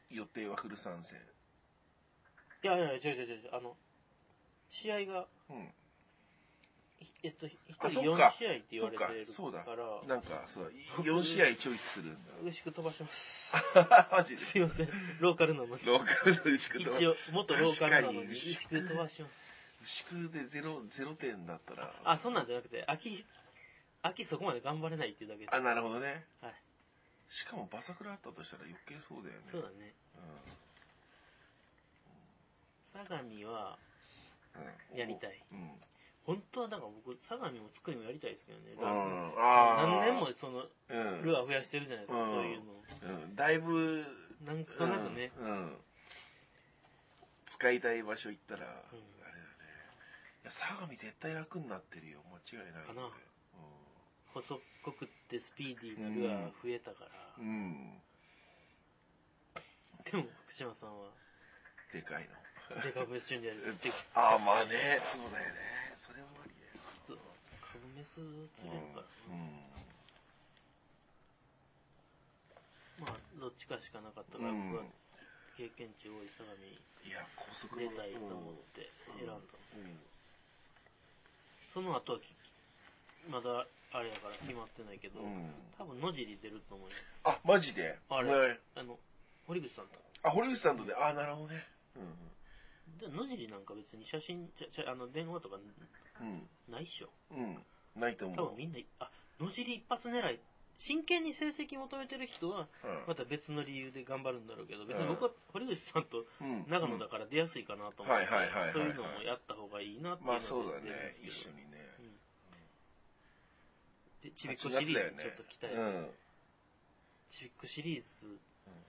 [0.10, 1.20] 予定はフル参戦。
[2.64, 3.78] いやいや、違う違う違う、あの、
[4.72, 5.72] 試合が、うん。
[7.04, 8.32] いえっと、一あ、人4そっか。
[8.32, 9.66] 試合って言われてるか、そうだ。
[10.08, 10.70] なんか、そうだ、
[11.04, 13.54] 4試合チョイスするん牛久飛ばします。
[13.74, 14.10] だ。
[14.12, 14.42] マジで？
[14.42, 14.90] すいません、
[15.20, 15.86] ローカルなのに。
[15.86, 19.80] ローカルの牛久と一応、元ローカルなのに、牛久飛ばします。
[19.84, 21.94] 牛久でゼロ、ゼロ点だったら。
[22.06, 23.26] あ、そんなんじゃなくて、秋、
[24.02, 25.50] 秋そこまで頑張れないっていうだけで。
[25.52, 26.26] あ、なるほどね。
[26.42, 26.54] はい。
[27.30, 29.42] しかもバサクラあったとしたら余計そうだよね。
[29.52, 29.94] そうだね。
[32.94, 33.78] 相模は、
[34.92, 34.98] うん。
[34.98, 35.44] やりたい。
[35.52, 35.72] うん。
[36.26, 38.74] 本当はだから僕、相模もつくりもやりたいですけどね。
[38.74, 38.82] うん。
[38.82, 39.88] ラああ。
[39.88, 41.22] 何年もその、うん。
[41.22, 43.24] ルアー増やしてるじゃないですか、うんそういうの。
[43.24, 43.36] うん。
[43.36, 44.06] だいぶ、
[44.46, 45.32] なんとなくね。
[45.38, 45.48] うん。
[45.48, 45.78] うん
[47.46, 49.04] 使いたい場所行ったら、あれだね。
[50.44, 52.20] いや、相模絶対楽になってるよ。
[52.32, 53.12] 間違いない、かな
[54.34, 57.12] 細っこくってスピーディーなルアー増えたから。
[57.38, 57.46] うん。
[57.46, 58.02] うん。
[60.04, 61.12] でも、福島さんは、
[61.94, 62.28] でかい
[62.74, 62.82] の。
[62.82, 65.00] デカブメスチュンジャーで釣って、 ああ、まあね。
[65.06, 65.83] そうだよね。
[66.04, 66.84] それはありだよ。
[67.08, 67.18] そう、
[67.64, 68.28] カブメス釣
[68.68, 69.40] れるからうん。
[69.40, 69.72] ね。
[73.00, 74.92] まあ、どっちかしかなかったから、うん僕は
[75.56, 79.36] 経験値多い相模いや、高速出たいと思って選んだ。
[79.38, 80.00] うん。
[81.74, 82.36] その後はき
[83.30, 85.54] まだあれやから決まってないけど、うん。
[85.78, 87.22] 多分野尻出ると思います。
[87.24, 87.98] あ、マジで？
[88.10, 89.00] あれねあの、
[89.48, 89.96] 堀口さんと。
[90.24, 91.64] あ、堀口さんとで、あ、なるほどね。
[93.00, 95.58] で野尻なんか別に写真、ちゃちゃあの電話とか
[96.22, 96.48] うん。
[96.70, 97.10] ないっしょ。
[97.32, 97.38] うん。
[97.38, 98.02] うん。
[98.02, 98.38] ないと思う。
[98.38, 100.40] 多分みんな、あ、野尻一発狙い。
[100.80, 111.26] 真剣に成績求めてる人は、うんまた別の理由で頑張るんだろうけど、別にうん僕は堀口さんとうん長野だから出やすいかなと思って、はいはいはいはいはいそういうのもやった方がいいなっていうのでまあそうだね出るん。
[111.26, 111.84] ですけど一緒にね。
[114.24, 116.08] で、ちびっこ8シリーズちょっと期待、うん。
[117.30, 118.40] ちびっこシリーズ、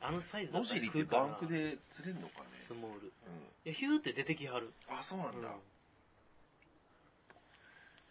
[0.00, 2.48] あのサイズだ野ったら尻って食うかなバンクで釣れんのかね？
[2.66, 3.12] スモール。
[3.26, 3.34] うん。
[3.64, 4.72] いや、ヒューって出てきはる。
[4.88, 5.48] あ、そうなんだ。
[5.48, 5.60] うん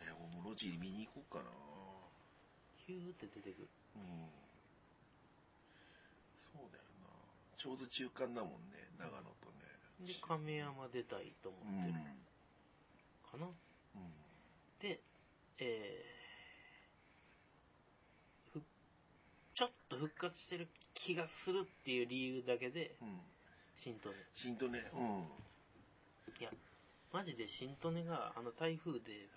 [0.01, 1.49] え、俺も野尻見に行こうかな。
[2.85, 3.67] ヒューって出てくる。
[3.95, 4.29] うん。
[6.51, 7.09] そうだよな。
[7.57, 10.07] ちょうど中間だもんね、長野とね。
[10.07, 11.83] で、亀山出たいと思うん。
[11.83, 11.99] ってる
[13.31, 13.45] かな。
[13.45, 14.13] うん。
[14.79, 14.99] で、
[15.59, 18.61] えー、ふ
[19.53, 20.67] ちょっと復活してる
[21.03, 23.19] 気がするっていう理由だけで、うん。
[23.75, 24.15] 新トネ。
[24.33, 25.27] 新とね、うん。
[26.39, 26.49] いや、
[27.11, 29.27] マジで新トネがあの台風で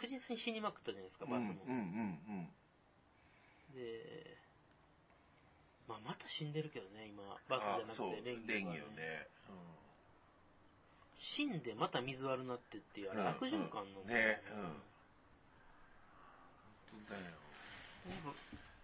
[0.00, 1.60] 確実に死にまくったじゃないですか、バスも。
[1.68, 2.48] うんうんうん
[3.74, 4.38] で、
[5.86, 9.28] まあ、また死んでるけどね、今、バスじゃなくて、レンレンゲよね。
[11.16, 14.62] 死んでまた水悪なってっていう、あれ、うん悪循環の、うんねうん
[16.90, 17.26] 本当だよ。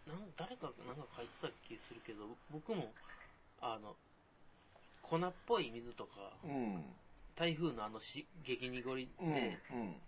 [0.06, 2.92] なん誰かなんか書いてた気するけど、僕も、
[3.60, 3.96] あの、
[5.02, 6.84] 粉っぽい水とか、うん。
[7.36, 9.26] 台風のあのし激濁りうん。
[9.26, 9.58] うんで、。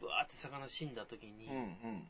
[0.00, 2.08] ぶわーって魚死んだ時に、うんうん。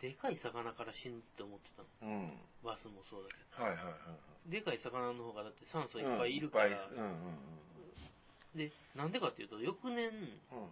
[0.00, 2.12] でかい魚から死ぬって思ってたの。
[2.12, 2.32] うん。
[2.64, 3.94] バスもそうだけはいはいはい。
[4.46, 4.50] ど。
[4.50, 7.16] でかい魚の方がだって酸素いっぱいいるから、うんいっぱいうんうん
[8.54, 10.12] で、なんでかっていうと、翌年、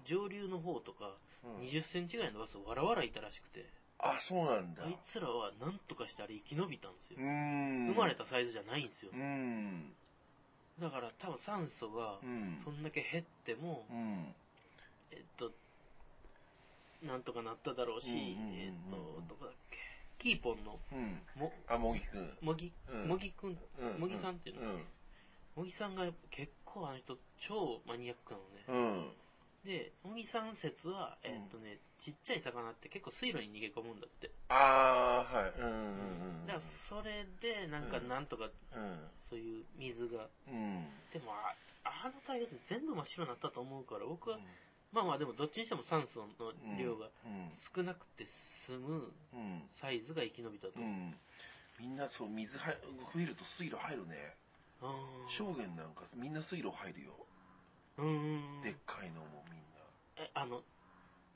[0.04, 1.66] 上流の方とか、うんうん。
[1.66, 3.64] 20センチぐらいのバスわらわらいたらしくて、
[4.02, 4.84] あ、そうなんだ。
[4.84, 7.22] あいつらはなんとかしてあれ生き延びたんですよう。
[7.22, 7.86] ん。
[7.92, 9.16] 生まれたサイズじゃないんですよう。
[9.16, 9.92] ん。
[10.80, 12.60] だから多分酸素がうん。
[12.64, 14.34] そんだけ減っても、うん。
[15.10, 15.52] えっと、
[17.02, 18.96] なんとかなっただろうし、うんうんうんうんえっと、
[19.28, 19.78] どこだっけ、
[20.18, 21.20] キーポンのうん。
[21.34, 22.38] も、あ、もぎくん。
[22.40, 24.00] もぎ、うんもぎくん、うん。
[24.00, 24.84] もぎさんっていうの、うん。
[25.56, 28.64] もぎさんが結構あの人超マニアックなのね。
[28.68, 29.12] うん。
[29.64, 34.30] で、もぎさん説は、えっとね、ちっちゃい魚って結構水路に逃げ込むんだって。
[34.48, 35.52] ああ、はい。
[35.58, 36.46] うんうんうん。
[36.46, 38.50] だからそれでなんかうんなんとかう
[39.28, 40.28] そういう水が、ん。
[40.48, 40.88] うん。
[41.12, 44.38] でもああの台風って全部真っ白になったと思うから僕は、
[44.92, 47.50] まあまあでもどっちにしても酸素の量がうん。
[47.76, 48.26] 少なくて
[48.66, 49.62] 済むうん。
[49.80, 50.80] サイズが生き延びたと。
[50.80, 51.14] うん。
[51.78, 52.72] みんなそう、水は
[53.14, 54.34] 増えると水路入るね。
[54.82, 57.12] あー証言なんかみんな水路入るよ。
[58.00, 58.62] うーん。
[58.62, 59.60] でっかいのもみん
[60.16, 60.62] え、あの、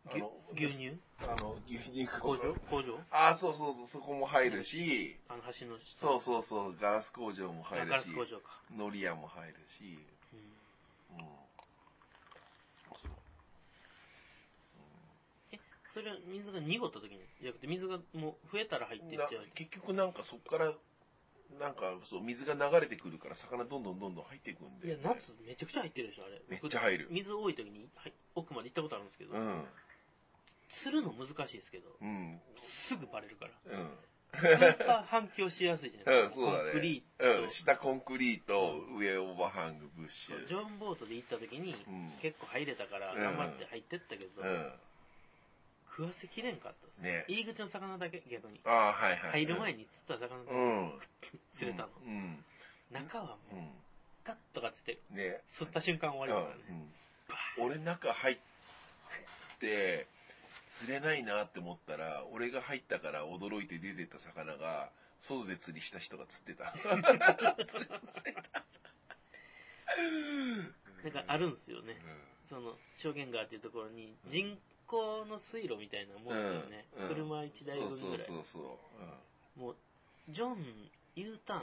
[0.05, 0.13] な。
[0.55, 0.99] ぎゅ牛乳？
[1.27, 2.55] あの、牛乳工場？
[2.69, 2.99] 工場？
[3.11, 6.01] ああ、そうそうそう、そこも入るし、あの橋の下。
[6.01, 8.51] そうそうそう、ガラス工場も入あるし、ガラス工場か。
[8.71, 10.39] のり屋も入るし、うん。
[11.19, 11.27] うん。
[12.97, 13.13] そう。
[15.53, 15.59] え、
[15.93, 19.47] それは水が濁った時にじゃなくて水がもう増えたら入っていっなちゃう。
[19.55, 20.73] 結局なんかそこから、
[21.59, 24.89] なんかそう、水が流れてくるから魚どんどんどんどん入っていくんで。
[24.89, 26.41] いや、夏めちゃくちゃ入ってるでしょ、あれ。
[26.49, 29.65] めっちゃ入る僕水多い時に、はい、奥まで行ったことあるんですけど、うん。
[30.69, 32.41] 釣るの難しいですけど、うん。
[32.63, 33.79] すぐバレるから。
[33.79, 33.91] うん。
[34.35, 36.47] スーパー反響しやすいじゃないうん、ですか。
[36.47, 36.65] そうだね。
[36.65, 37.43] コンクリート。
[37.43, 40.49] うん、下コンクリート、上オーバーハング、ブッシュ。
[40.49, 42.11] ジョンボートで行った時に、うん。
[42.21, 44.73] 結構入れたから、うん頑張って入ってったけど、うん。
[45.97, 47.03] 食わせきれんかったです。
[47.03, 48.61] ね入り口の魚だけ、逆に。
[48.65, 49.45] ああ、はいはい。
[49.45, 50.93] 入る前に釣った魚だけ、うん。
[51.55, 51.89] 釣れたの。
[52.05, 52.45] うん。
[52.91, 53.69] 中はもう、うん。
[54.25, 55.41] ガッとかつって、ね。
[55.49, 56.63] 吸った瞬間終わりだからね。
[56.71, 56.95] うん
[57.59, 58.37] 俺中入っ
[59.61, 60.07] て、
[60.67, 66.75] 釣れないなって思ったら、俺が入ったから驚いて出てった魚が、外で釣りした人が釣ってた。
[71.05, 71.97] なんかあるんですよね。
[72.49, 74.59] その、証言川っていうところに、人
[74.95, 76.87] 工の水路みたいなもんですよね。
[76.99, 77.99] うん車1台分ぐらい。
[77.99, 78.79] そうそうそうそ
[79.59, 79.61] う。
[79.61, 79.77] もう、
[80.29, 81.61] ジョン、U ターン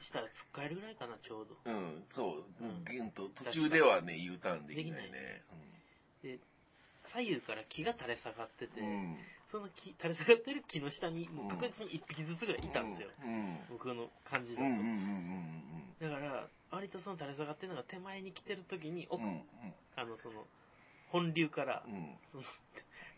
[0.00, 1.56] したら突っかえるぐらいかな、ちょうど。
[1.64, 2.64] うん、うん、そう。
[2.64, 5.42] うんギュンと、途中ではね、U ターンできないできね。
[6.22, 6.38] で、
[7.02, 9.16] 左右から木が垂れ下がってて、うん。
[9.50, 13.08] その木、垂れ下がってる木の下に、もう確実に1匹ずつぐらいいたんですよ。
[13.24, 13.58] うん。
[13.70, 14.66] 僕の感じだと。
[14.66, 15.66] うんうんうんうん
[15.98, 19.30] だから、割とその垂れ下がってるのが手前に来てる時に、奥うん。
[19.30, 19.42] うん
[19.96, 20.46] あの、その、
[21.08, 22.18] 本流から、うん。
[22.30, 22.44] その、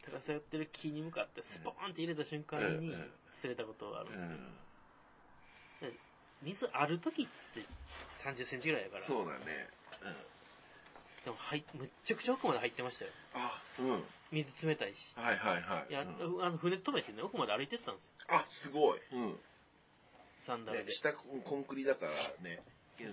[0.05, 5.99] 垂れ下がってる木に向かってスポーンって入れた瞬間にうん釣れたことがあるんですけど、うん。
[6.43, 7.64] 水ある時っつって
[8.14, 9.68] 30センチぐらいだから、そうだね。
[11.24, 13.11] でも、はい、むっちゃくちゃ奥まで入ってましたよ。
[13.34, 14.05] あ、うん。
[14.30, 15.12] 水冷たいし。
[15.16, 15.91] はいはいはい。
[15.91, 18.11] いや、うんあの、船止めてね、奥まで歩いてったんですよ。
[18.28, 19.01] あ、すごい。
[19.12, 19.41] うん。
[20.47, 20.84] サンダルで。
[20.84, 22.12] ね下コンクリだから
[22.43, 22.62] ね。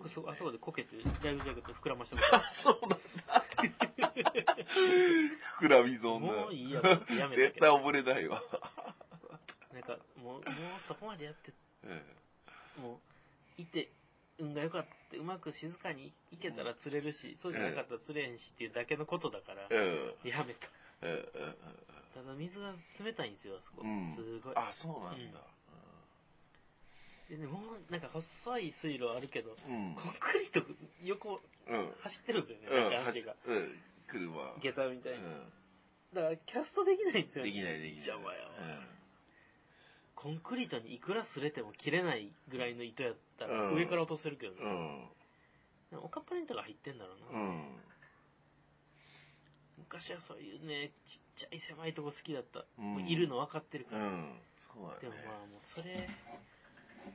[0.03, 3.44] あそこでこけて、ライブジャケット膨らました そうなんだ。
[5.59, 6.33] 膨らみ損るな。
[6.33, 6.81] もういいや、
[7.17, 7.59] やめ絶ど。
[7.59, 8.43] 対溺れないわ。
[9.73, 10.41] なんか、もう、もう
[10.87, 12.99] そこまでやって、うんも
[13.57, 13.89] う、いて、
[14.37, 20.29] 運が良かった、うまく静かに行けたら釣れるし、そうじゃなかったら釣れへんしっていうだけのことだから、うん。
[20.29, 20.67] やめた。
[21.01, 21.25] うんうん
[22.15, 22.71] ただ水が
[23.03, 23.81] 冷たいんですよ、あそこ。
[23.83, 24.15] うん。
[24.15, 24.53] すごい。
[24.55, 25.39] あ、そうなんだ。
[27.29, 29.95] でね、もう、なんか細い水路あるけど、うん。
[29.95, 30.61] コンクリート
[31.03, 31.91] 横うん。
[32.01, 32.91] 走ってるんですよね、うん。
[32.91, 33.35] なんか足が。
[33.45, 33.79] うん。
[34.07, 34.53] 車。
[34.61, 35.17] 下駄みたいに。
[35.19, 35.47] う
[36.13, 37.39] だから、キャストできないんですん。
[37.39, 37.51] よね。
[37.51, 37.91] できないできない。
[37.93, 38.49] 邪魔やわ
[40.15, 44.71] コンクリートにいくら擦れても切れないぐらいの糸やったら、うん上から落とせるけどうね。
[44.71, 45.09] ん。
[46.03, 47.39] おかっぱレントが入ってんだろうな。
[47.39, 47.65] うん。
[49.77, 52.65] 昔はそういうね、ちっちゃい狭いとこ好きだった。
[52.79, 54.01] うんもういるの分かってるから。
[54.05, 54.39] うん。
[54.73, 55.01] そう。
[55.01, 56.07] でもまあもうそれ、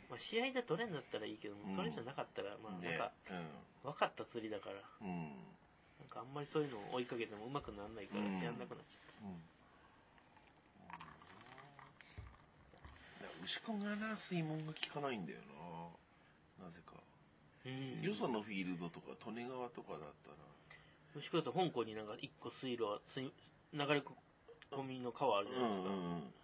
[0.09, 3.13] まあ、試合で取れんだったらいいけど、うんそれじゃなかったら、まあなんねか、
[3.83, 4.77] 分かった釣りだから。
[5.07, 9.43] なんかあんまりそういうのを追いかけてもうまくならないから、うんやんなくなっちゃっうん
[13.45, 15.39] 牛くんがな、水門が効かないんだよ
[16.59, 16.67] な。
[16.67, 16.93] なぜか。
[17.65, 17.71] た。
[17.71, 18.03] うん。
[18.03, 20.37] よそのフィールドとか、利根川とかだったら。
[21.15, 23.31] もしくは香港になんか一個水路は、水流
[23.73, 24.03] れ
[24.71, 25.89] 込みの川あるじゃないですか。
[25.89, 26.35] うんうんうん。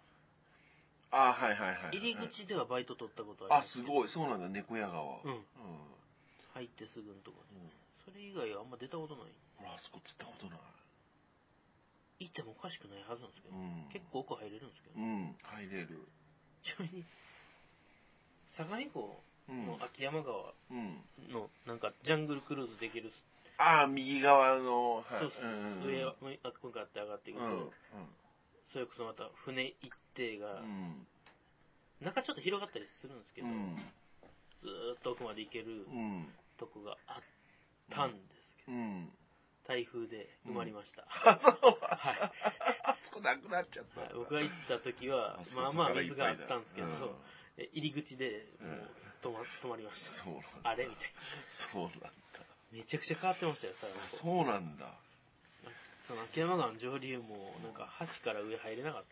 [1.11, 1.97] あ、はいはいはい。
[1.97, 4.09] 入り口ではバイト取ったことありあ、ますけどすごい。
[4.09, 5.21] そうなんだ、猫屋川。
[5.23, 5.41] うんうん。
[6.53, 7.59] 入ってすぐのとこに。
[7.59, 7.71] うん
[8.07, 9.25] それ以外はあんま出たことない。
[9.59, 10.59] 俺あそこ釣ったことない。
[12.19, 13.83] 行ってもおかしくないはずなんですけど、うん。
[13.91, 16.07] 結構奥入れるんですけど、うん、入れる。
[16.63, 17.05] ちなみに、
[18.47, 19.67] 相模湖うん。
[19.67, 21.03] の秋山川うん。
[21.29, 23.11] のなんかジャングルクルーズできる、
[23.57, 25.19] ああ、右側の、はい。
[25.19, 27.71] そうっすんんん上は向かって上がっていくと、うん。
[28.71, 31.05] それこそまた船一定が、うん。
[32.01, 33.77] 中ちょっと広がったりするんですけど、うん。
[34.61, 36.27] ずーっと奥まで行けるうん。
[36.57, 37.23] とこがあっ
[37.93, 39.09] たんですけど、うん。
[39.67, 41.05] 台風で埋まりました。
[41.07, 41.77] あ、そう。
[41.81, 42.31] はい。
[42.83, 44.01] あそこなくなっちゃった。
[44.01, 46.87] はい僕が行った時はまあまあ水があったんですけど、
[47.73, 48.89] 入り口でもう
[49.21, 50.23] 止ま止まりました。
[50.23, 50.47] そうなんだ。
[50.63, 50.85] あれ？
[50.85, 51.09] みたい
[51.49, 52.07] そうなんだ。
[52.07, 52.13] な。
[52.71, 54.93] めちゃくちゃ変わってましたよ、最後あそうなんだ。
[56.07, 59.07] その秋山川の上流も、なんか橋から上入れなかった。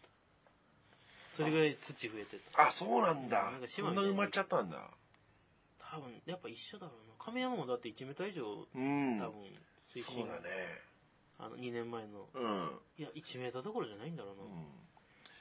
[1.35, 2.67] それぐらい土増えてた。
[2.67, 3.67] あ、そうなんだなんか。
[3.67, 4.89] そ島みたいなんな埋まっちゃったんだ。
[5.91, 7.13] 多分、やっぱ一緒だろうな。
[7.19, 9.19] 亀山もだって1メーター以上、うん。
[9.19, 9.51] 多分、
[9.91, 10.79] 水深そうだね。
[11.37, 12.29] あの、2年前の。
[12.33, 12.79] うん。
[12.97, 14.43] いや、1メーターどころじゃないんだろうな。
[14.43, 14.47] う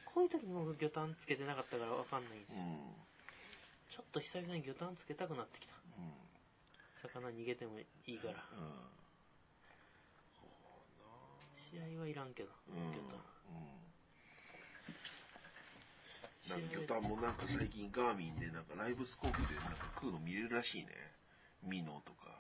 [0.04, 2.62] こういう時も魚探つけてなかったからわかんないんですよ。
[2.62, 2.94] ん。
[3.90, 5.74] ちょっと久々に魚探つけたくなってきた。
[5.98, 6.10] うん。
[7.02, 8.42] 魚逃げてもいいから。
[11.70, 12.78] 試合はいらんけど、うん。
[12.78, 12.90] うん。
[12.90, 13.83] 魚探。
[16.48, 20.88] なんか魚探もなんか最近ガーミンでなんかライブスコープでなんか食うの見れるらしいね。
[21.62, 22.36] ミノとか。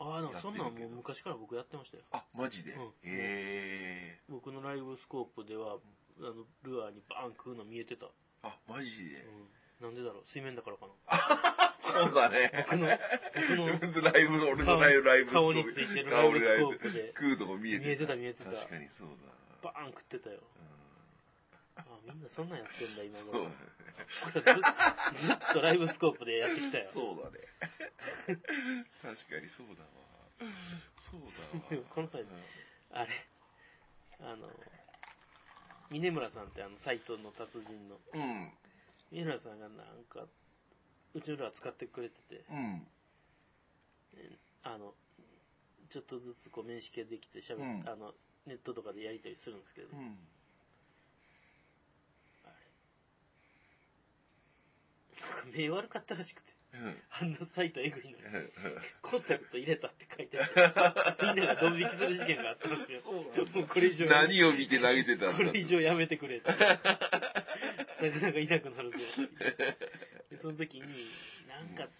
[0.00, 2.04] ああ、でもそんなんもう昔から僕やってましたよ。
[2.10, 5.76] あ、マジで、うんへえ僕のライブスコープでは、
[6.18, 8.06] あの、ルアーにバーン食うの見えてた。
[8.42, 9.26] あ、マジで、
[9.80, 9.86] うん。
[9.86, 10.24] なんでだろう？
[10.26, 10.92] 水面だからかな。
[11.80, 12.50] そうだね。
[12.68, 19.32] 僕の、僕のライブ、俺のライブ、ライブスコープ顔についてるライブスコープで食うとこ見えて見えてた見えてた確かにそうだ。
[19.62, 20.38] バーン食ってたよ。
[20.38, 20.69] う
[21.86, 23.50] あみんなそんなんやってんだ、今ん、そう頃だ。
[23.50, 23.56] ね。
[25.14, 26.84] ずずっとライブスコープでやってきたよ。
[26.84, 27.38] そうだね。
[29.02, 29.88] 確かにそうだわ。
[30.96, 31.20] そう
[31.70, 31.84] だわ。
[31.90, 32.24] この前
[32.92, 33.08] あれ、
[34.20, 34.48] あの、
[35.90, 38.52] 峰村さんってあの、サイトの達人の、うん。
[39.10, 40.26] 峰村さんがなんか、
[41.14, 42.86] うちのルアー使ってくれてて、うん。
[44.62, 44.94] あの、
[45.90, 48.14] ちょっとずつこう面識ができてしゃべ、うんあの、
[48.46, 50.18] ネットとかでやりたりするんですけど、うん。
[52.44, 52.52] あれ。
[52.52, 52.54] なん
[55.09, 55.09] か
[55.52, 56.96] 目悪かったらしくて、うん。
[57.10, 58.50] あんなサイトエグいのに、うん
[59.02, 63.12] コンタクト入れたって書いてあって、 みんながドン引きする事件があったんですよ。
[63.12, 66.50] もうこれ以上、何を見て投げてたんだこれ以上やめてくれって。
[66.50, 66.66] なか
[68.20, 68.98] なかいなくなるぞ
[70.30, 70.82] でその時に、
[71.48, 71.90] なんか、なんか、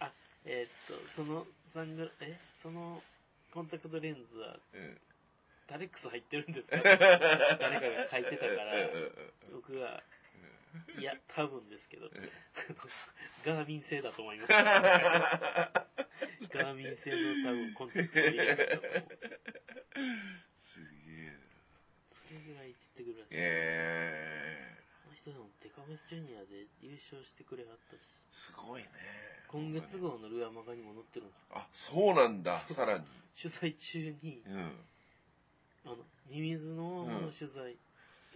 [0.00, 0.12] あ、
[0.44, 3.02] えーっと、そのサングラ、え、その
[3.52, 5.00] コンタクトレンズはうん。
[5.68, 6.76] タレックス入ってるんですか？
[6.78, 8.72] 誰かが書いてたから、
[9.52, 10.00] 僕が、
[10.98, 12.10] いや、多分ですけど、
[13.44, 14.52] ガーミン製だと思います。
[14.52, 19.08] ガーミン製の多分コンタクト入れてたと思う。
[20.58, 21.38] すげえな。
[22.12, 23.30] それぐらい散ってくるらしい。
[23.32, 28.88] えあの人でもデカメスジュニアで優継承してくれはったし、すごいね。
[29.48, 31.44] 今月号のルアマガにも載ってるんですよ。
[31.50, 33.04] あ、そうなんだ、さらに。
[33.40, 34.86] 取材中に、うん。
[35.84, 35.96] あの、
[36.28, 37.76] ミミズのの取材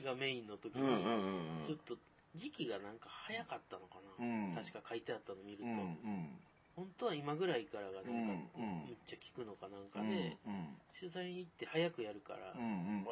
[0.05, 1.67] がメインの時に、うんうんうんうん。
[1.67, 1.97] ちょっと
[2.35, 4.25] 時期がなんか早かったのかな。
[4.25, 4.55] うん。
[4.55, 6.41] 確か書いてあったの見ると、うんうん。
[6.77, 8.15] 本当は今ぐらいからがなんか、う
[8.61, 8.87] んうん。
[8.87, 10.77] めっちゃ効くのかなんかうんで、うん。
[10.99, 12.67] 取材行って早くやるから、うんう
[13.03, 13.07] ん。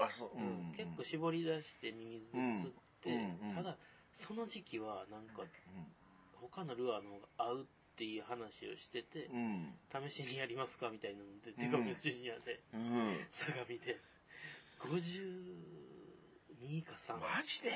[0.77, 3.19] 結構絞り出してミミズ釣って、
[3.55, 3.77] ただ
[4.15, 5.49] その時期はなんかう
[6.41, 7.65] 他のルアーの方が合うっ
[7.97, 9.75] ていう話をしてて、ん。
[9.91, 11.57] 試しにやりますかみたいなので、ん。
[11.57, 12.61] デカメスジュニアで。
[13.33, 14.01] 相模で、
[14.79, 17.19] 52か3。
[17.19, 17.73] マジで？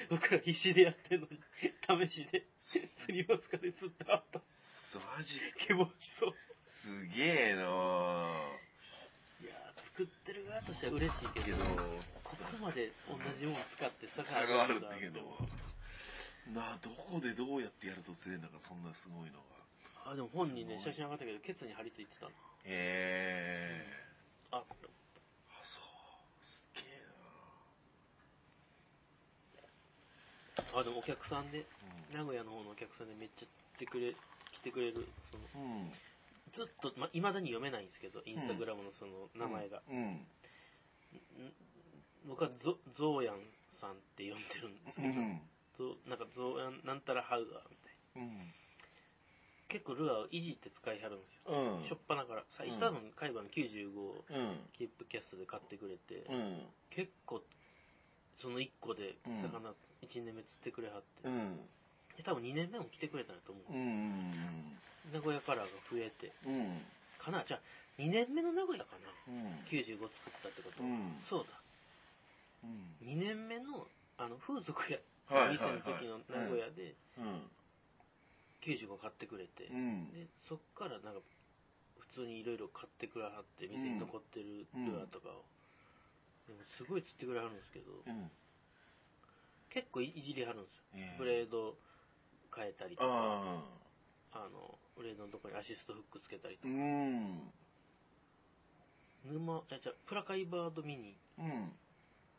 [0.10, 2.88] 僕ら必死でやってんのに、試しで、釣
[3.22, 4.40] りますかで釣ってあった。
[5.16, 6.34] マジけぼちそう。
[6.66, 8.66] すげえなぁ。
[9.42, 11.64] いやー、作ってる側としては嬉しいけど、けど、
[12.22, 15.20] ここまで同じもの使って差 差があるんだだけど。
[16.54, 20.12] なあ、どこでどうやってやると釣れるのか、そんなすごいのが。
[20.12, 22.32] あ、でも本にね、写真上がったけど、ケツに貼り付いてたな。
[22.32, 22.34] へ
[22.64, 24.06] え。
[24.52, 24.64] あ、あ、
[25.64, 26.44] そう。
[26.44, 26.86] すげえ
[30.74, 31.66] あ、でもお客さんで、
[32.12, 33.46] な名古屋の方のお客さんでめっちゃ
[33.76, 34.14] 来てくれ、
[34.52, 35.92] 来てくれる、その、うん。
[36.52, 39.82] ずっと、ま、未だに読めないんですけど、インスタグラムのその名前が。
[39.90, 39.96] うん。
[39.98, 40.26] ん
[42.28, 43.40] 僕はゾ、ゾーヤン
[43.70, 45.40] さんって呼んでるんですけど、うん。
[45.76, 48.22] ゾなんかゾーヤンなんたらハウアーみたいな。
[48.22, 48.54] うん。
[49.68, 51.42] 結構ルアーをいじって使いはるんですよ。
[51.46, 51.84] うん。
[51.84, 52.44] しょっぱなから。
[52.48, 54.70] 最初多分、海馬の95をうん。
[54.72, 56.62] キープキャストで買ってくれて、うん。
[56.90, 57.42] 結構、
[58.38, 61.56] その1個でうん魚1年目釣ってくれはって、うん。
[62.16, 63.72] で多分2年目も来てくれたんやと思う。
[63.72, 64.32] うん。
[65.12, 66.82] 名古屋カラーが増えて、うん。
[67.18, 67.44] かな？
[67.44, 67.60] じゃあ、
[68.00, 68.96] 2年目の名古屋か
[69.28, 69.32] な？
[69.32, 69.52] うん。
[69.68, 71.60] 95作ったってことは、うんそうだ。
[72.64, 72.96] うん。
[73.08, 73.86] 2年目の、
[74.18, 77.42] あの、風俗や、はいはい店の時の名古屋でうん。
[78.62, 80.10] 95買ってくれて、うん。
[80.12, 81.20] で、そっからなんか、
[81.98, 85.44] 普通にいろいろ買ってくれはって、店に残ってるルアーとかを。
[86.48, 88.30] でも、すごい釣ってくれはるんですけど、うん。
[89.76, 90.82] 結構いじりはるんですよ。
[90.94, 91.76] ええブレード
[92.56, 93.62] 変えたりとか、あ
[94.32, 96.70] あの、ブレードのとこにアシストフックつけたりとあ。
[96.70, 97.52] うか、ん。
[99.26, 101.72] 沼、え、じゃあプラカイバードミニ、うん。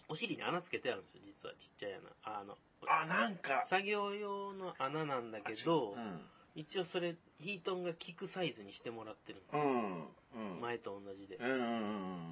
[0.09, 2.39] お尻に穴つけてあるんですよ、実はちっちゃい穴。
[2.39, 2.57] あの、
[2.87, 3.67] あ、なんか。
[3.69, 6.21] 作業用の穴なんだけど、うん。
[6.55, 10.55] 一応それ、ヒートンが効くサイズにしてもらってるんですようん。
[10.55, 10.61] うん。
[10.61, 11.63] 前と同じでうんうんう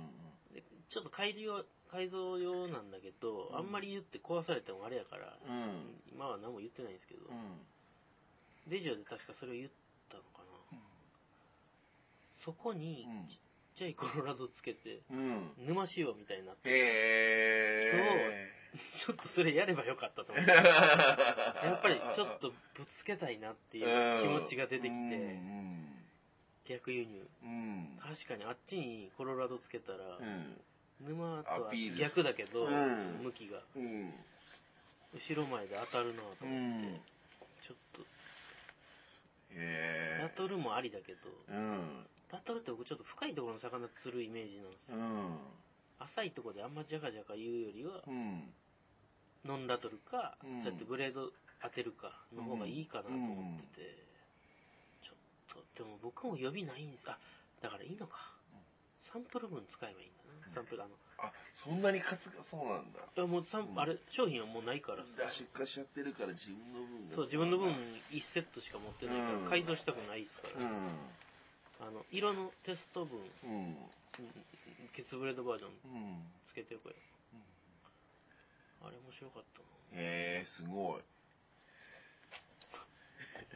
[0.08, 0.10] ん
[0.52, 1.64] でちょっと改良
[1.96, 5.56] 改造用なんだけど、うんあんまり言って壊されてもあれやから、うん。
[5.56, 5.70] うん。
[6.12, 8.72] 今は何も言ってないんですけど、うん。
[8.72, 9.70] レジオで確かそれを言っ
[10.10, 10.40] たのか
[10.74, 10.80] な、
[12.44, 13.38] そこにうんちっ
[13.78, 15.52] ちゃいコロラドつけてうん。
[15.58, 18.52] 沼仕様みたいになってへ
[18.98, 20.56] ちょっとそれやればよかったと思ってー。
[21.64, 25.96] やっぱりちょっとぶつけたいなっていう気持ちが出てきて、うん。
[26.68, 28.00] 逆輸入うん。
[28.02, 30.62] 確かにあっちにコロラドつけたら、うん。
[31.02, 33.24] 沼とは逆だけど、うん。
[33.24, 33.60] 向きが。
[33.76, 34.14] うん。
[35.14, 37.00] 後ろ前で当たるなと思って、うん。
[37.62, 38.02] ちょっと。
[39.52, 41.58] へラトルもありだけどー。
[41.58, 42.06] うん。
[42.32, 44.98] ラトルって僕ちょっと深いところの魚釣るイメージなんですよ。
[44.98, 45.38] うん。
[46.00, 48.44] 浅いところであんまジャカジャカ言うよりはうん。
[49.46, 50.62] ノンラトルか、うん。
[50.62, 51.32] そうやってブレード
[51.62, 53.98] 当てるかの方がいいかなと思ってて、
[55.04, 57.04] ちょっとでも僕も予備ないんです。
[57.08, 57.18] あ
[57.62, 58.34] だからいいのか。
[59.02, 60.12] サンプル分使えばいい
[60.56, 63.00] サンプルあのあ、そんなに数がそうなんだ。
[63.04, 67.76] いやもうサン、うんあれ商品はもうないからだ出荷しちゃってるから自分の分がそう自分の分
[68.12, 70.68] 1セットしか持ってないから、うん改造したくないですから、う
[71.88, 73.22] あの色のテスト分ん。
[73.44, 73.76] うん。
[74.94, 76.24] ケツブレードバージョンうん。
[76.48, 76.96] つけてこれ、
[78.82, 79.60] あれ面白かった
[79.96, 81.02] なへえー、すごい。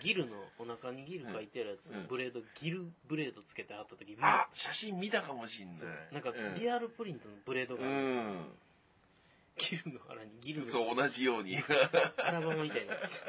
[0.01, 5.80] ギルのお腹にギル書いてあるやつ、うんブレードギルブレードつけて貼った時もあ、写真見たかもしんない。
[6.13, 8.45] なんかうんリアルプリントのブレードが、うん。
[9.57, 11.57] ギルの腹にギルのそう、同じように。
[12.17, 13.23] アラバマみたいなやつ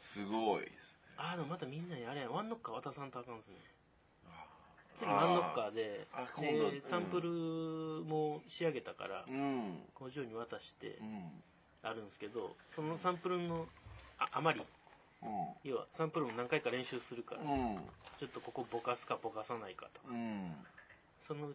[0.00, 0.68] すごい。
[1.16, 3.54] ああでもまたみんなにあれやワンノッカー渡さんとあかんっすね
[4.26, 4.44] あ
[4.98, 6.06] 次ワンノッカーで
[6.72, 7.28] でサンプル
[8.04, 9.78] も仕上げたからうん。
[9.94, 11.30] 工場に渡してうん。
[11.82, 13.66] あるんですけどそのサンプルの
[14.22, 14.64] あ余り
[15.64, 17.78] 要はサンプルも何回か練習するから、うん。
[18.18, 20.52] ちょっとここぼかすかぼかさないかとかうん。
[21.26, 21.52] その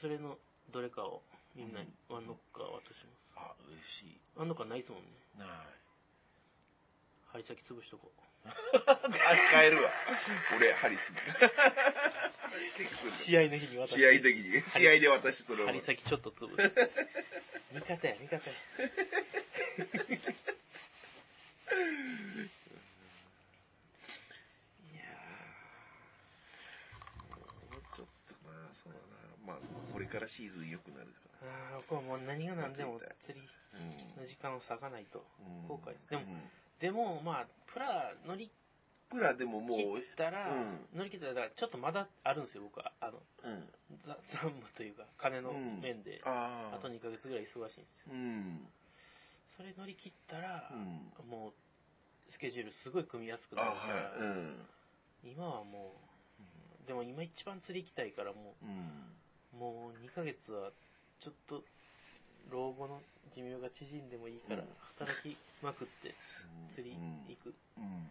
[0.00, 0.38] それの
[0.72, 1.22] どれかを
[1.56, 3.04] みんなにワンノッカー渡し
[3.36, 4.20] ますあ、嬉しい。
[4.36, 5.08] ワンノッカーないっすもんね
[5.38, 5.48] ない。
[7.32, 8.18] 針先潰しとこう
[8.86, 8.98] あ、
[9.52, 9.90] 変えるわ。
[10.56, 11.12] 俺、ハリス。
[13.18, 14.62] 試合の日に渡試合的に。
[14.70, 15.66] 試合で私それを。
[15.66, 16.56] 針先ちょっと潰す
[17.74, 18.40] 味方や味方や
[28.82, 29.46] そうだな。
[29.46, 29.56] まあ、
[29.92, 33.78] これからシーズン良くなるかああ、僕はもう何が何でも釣りら。
[33.78, 34.22] うん。
[34.22, 36.08] の時間を割かないとうん後悔です。
[36.08, 36.40] でもう、ん
[36.80, 38.50] でも、まあ、プラ乗り
[39.10, 42.92] プラでももう、切ったら、う乗り切ったら、ちょっとまだあるんですよ、僕は。
[43.00, 43.68] あの、うん。
[44.06, 46.76] ざ残務というか、金の面で、ああ。
[46.76, 48.12] あと2ヶ月ぐらい忙しいんですよ。
[48.12, 48.68] うん。
[49.56, 51.28] それ乗り切ったらう、ん。
[51.28, 51.48] も
[52.28, 54.18] う、スケジュールすごい組みやすくあなるから、はい。
[54.20, 54.66] うん。
[55.24, 55.94] 今はも
[56.84, 58.68] う、でも今一番釣り行きたいから、もうん。
[58.68, 58.72] う、
[59.56, 60.70] もう2ヶ月は、
[61.20, 61.62] ちょっと、
[62.50, 63.00] 老後の
[63.34, 66.14] 寿命が縮んでもいいからうん、働きまくって、
[66.70, 67.54] 釣りうん行く。
[67.76, 67.84] うん。
[67.84, 68.08] うん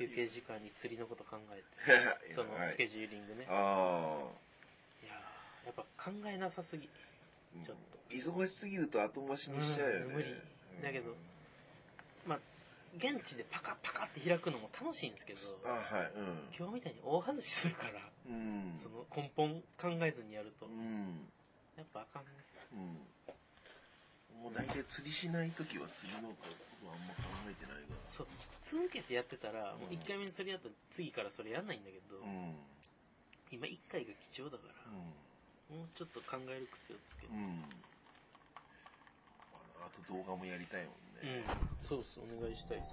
[0.00, 3.44] 休憩時間に釣りのこと考えて、 そのスケジューリングね。
[3.50, 4.32] あ
[5.02, 6.88] いやーやっぱ考えなさすぎ。
[6.88, 7.66] あ。
[7.66, 7.76] ちょっ
[8.08, 10.04] 忙しすぎると後回しにしちゃうよね。
[10.06, 10.34] うん無理
[10.82, 11.16] だけどまあ、
[12.96, 16.12] 現地でパカパカって開くのも楽しいんですけど、あはい。
[16.16, 16.50] うん。
[16.56, 18.74] 今日みたいに大外しするから、うん。
[18.76, 21.30] その根本考えずにやると、うん。
[21.76, 22.30] やっぱあかんね。
[22.72, 24.42] うん。
[24.42, 26.34] もう大体釣りしないときは釣りのこ
[26.80, 28.26] とはあんま考えてないかそう、
[28.64, 32.26] 続けてやってたら、もううん1回目にそれやったら次からそれやんないんだけど、ら。
[32.26, 32.56] うん。
[33.52, 37.32] 今1回が貴重だから、もうちょっと考える癖をつけて。
[37.32, 37.38] うん。
[37.38, 37.64] うん。
[39.82, 41.09] あと動画もやりたいもんね。
[41.22, 41.44] うん、
[41.80, 42.92] そうそう、お願いしたいです。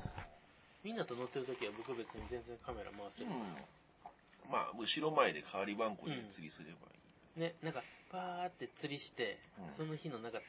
[0.83, 3.27] みんなと乗ってるときは僕別に全然カメラ回せる。
[3.27, 4.51] うん。
[4.51, 7.39] まあ、後ろ前で代わり番号で釣りすればいい。
[7.39, 10.39] ね、なんか、パーって釣りして、うんその日のなんか、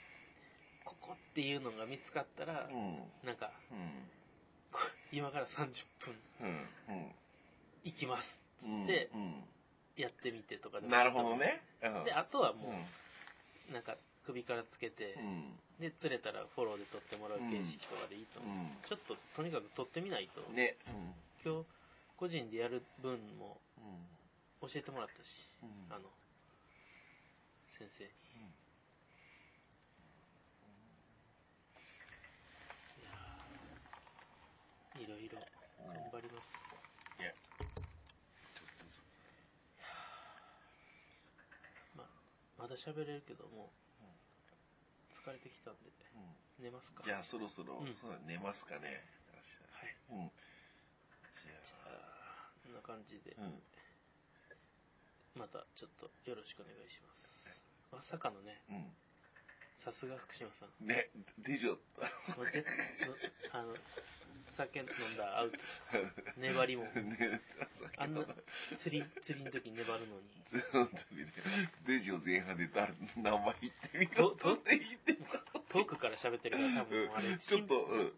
[0.85, 2.99] ここっていうのが見つかったら、うん。
[3.27, 3.75] なんか、う
[5.11, 6.67] 今から30分うん。
[7.85, 8.85] 行きますっつうん。
[8.85, 9.11] って
[9.97, 10.91] うやってみてとかでん。
[10.91, 11.63] もいいなるほどね。
[11.83, 13.71] うんで、あとはもうん。
[13.71, 13.97] う、なんか
[14.29, 15.57] 首からつけて、うん。
[15.81, 18.53] で、釣れたらフォローで撮ってもらう形式とかでいいと思う。
[18.53, 20.77] うんちょっと、とにかく撮ってみないと、ね。
[21.45, 21.67] 今日、
[22.17, 23.81] 個人でやる分もう
[24.67, 24.69] ん。
[24.69, 25.87] 教えてもらったし、うん。
[25.89, 26.09] あの、
[27.79, 28.11] 先生に。
[33.01, 35.39] いやーいろいろ
[35.87, 36.53] 頑張ります。
[37.21, 37.33] いや。
[41.97, 42.07] まあ、
[42.59, 43.71] まだ喋れるけども、
[45.25, 47.03] 疲れてきたんで、うん寝ますか？
[47.05, 49.05] じゃあそろそろ、うんそうだ寝ますかね。
[49.71, 49.95] はい。
[50.11, 50.31] うん。
[50.31, 51.55] じゃ
[51.87, 53.63] あ、こんな感じでうん。
[55.35, 57.29] またちょっとよろしくお願いします。
[57.93, 58.97] まさかのね、うん。
[59.79, 60.87] さすが福島さん。
[60.87, 61.09] ね、
[61.39, 61.73] でしょ。
[62.37, 62.65] もう絶
[63.53, 63.75] あの、
[64.45, 65.59] 酒飲んだらアウト。
[66.37, 66.85] 粘りも。
[66.85, 67.41] ね、
[67.97, 68.25] あんな
[68.77, 70.63] 釣り、釣りの時粘るのに。
[70.73, 71.33] 本当にね、
[71.87, 75.17] デジを前半で誰名前言ってみようとって言って
[75.69, 78.13] 遠くから喋ってるから多分あれ、うんちょっと、うん。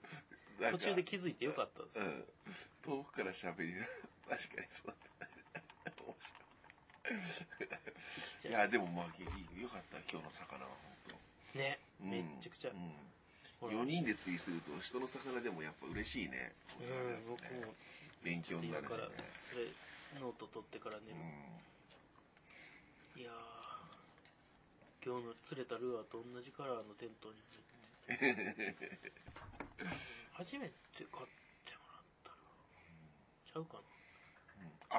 [0.73, 1.99] 途中で気づいてよかったです。
[1.99, 2.25] うん。
[2.83, 3.87] 遠くから喋りな、
[4.29, 6.03] 確かにそうだった。
[6.03, 6.17] 面
[7.31, 7.47] 白
[8.49, 8.51] い。
[8.51, 11.21] いや、でもまあ、いいよかった、今日の魚は、本
[11.55, 12.07] ね、当。
[12.07, 12.71] めっちゃくちゃ。
[12.71, 12.93] うん。
[13.61, 16.53] ほら4人で釣りすると、人の魚でもやっぱ嬉しいね。
[16.81, 17.75] うん、僕も、
[18.23, 19.11] 勉強になるしね今から、
[19.49, 19.67] それ、
[20.21, 21.17] ノート取ってから寝る。
[21.17, 21.21] う
[23.21, 23.35] いやー、
[25.05, 27.35] 今日の釣れたルアーと同じカラーのテントに。
[30.33, 31.21] 初めて買って
[31.77, 32.37] もらったら、
[33.53, 33.83] ちゃうかな。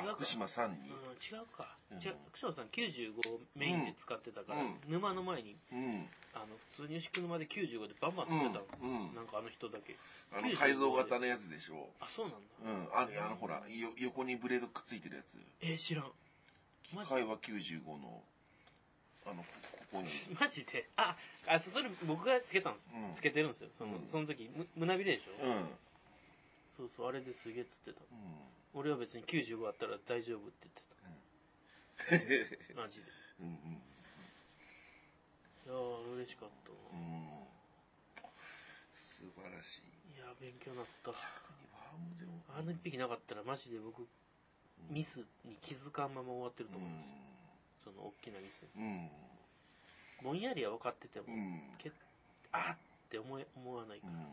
[0.02, 0.90] んあ、福島さんに？
[0.90, 1.76] うん、違うか。
[1.92, 6.08] うん違う、福島さん95メインで使ってたから、うん沼の前に、うん。
[6.34, 8.66] あの、普通に牛久沼で95でバンバン釣れたの。
[8.82, 9.96] うんうんなんかあの人だけ。
[10.32, 11.90] あの、改造型のやつでしょ。
[12.00, 12.48] あ、そうなんだ。
[12.64, 12.96] うん。
[12.96, 15.38] あの、あのほら、よ横にブレードくっついてるやつ。
[15.62, 16.12] えー、知らん。
[16.94, 17.10] マジ？
[17.10, 18.24] 会話95の、
[19.26, 19.50] あの、こ
[19.92, 20.08] ここに。
[20.40, 20.88] マジで？
[20.96, 21.18] あ、
[21.48, 22.88] あ、そそれ僕がつけたんです。
[22.94, 23.70] うんつけてるんですよ。
[23.78, 25.52] その、うんその時、む胸びれでしょ、うん。
[25.52, 25.70] うん。
[26.78, 28.06] そうそう、あれですげえ釣ってた。
[28.74, 30.70] 俺は別に95あったら大丈夫って
[32.08, 32.36] 言って
[32.74, 32.76] た。
[32.82, 33.12] マジで。
[33.42, 33.91] うんうん。
[36.42, 37.06] かったうな。
[37.06, 37.46] ん。
[38.98, 39.94] 素晴らしい。
[40.18, 41.12] いやー、勉強になった。
[42.58, 44.08] あの一匹なかったらマジで僕、
[44.90, 47.10] ミスに気づかんまま終わってると思うんです
[47.86, 47.92] よ。
[47.92, 48.84] その大きなミスに。
[48.84, 49.10] うん。
[50.24, 51.62] ぼんやりは分かってても、うん。
[51.78, 51.92] け
[52.52, 52.78] あーっ
[53.10, 54.14] て思え思わないから。
[54.14, 54.22] いうん。
[54.22, 54.28] や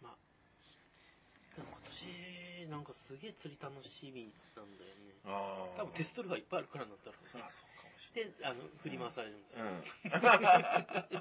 [0.00, 0.16] ー、まあ、
[1.56, 2.06] 今年、
[2.72, 5.12] なんかすげえ釣り楽しみなんだよね。
[5.28, 5.84] ああ。
[5.84, 7.52] 多分テストルがいっぱいあるからなんだろうねさあ、。
[7.52, 9.60] そうかもしれで、あの、振り回されるんですよ。
[9.60, 9.84] ない。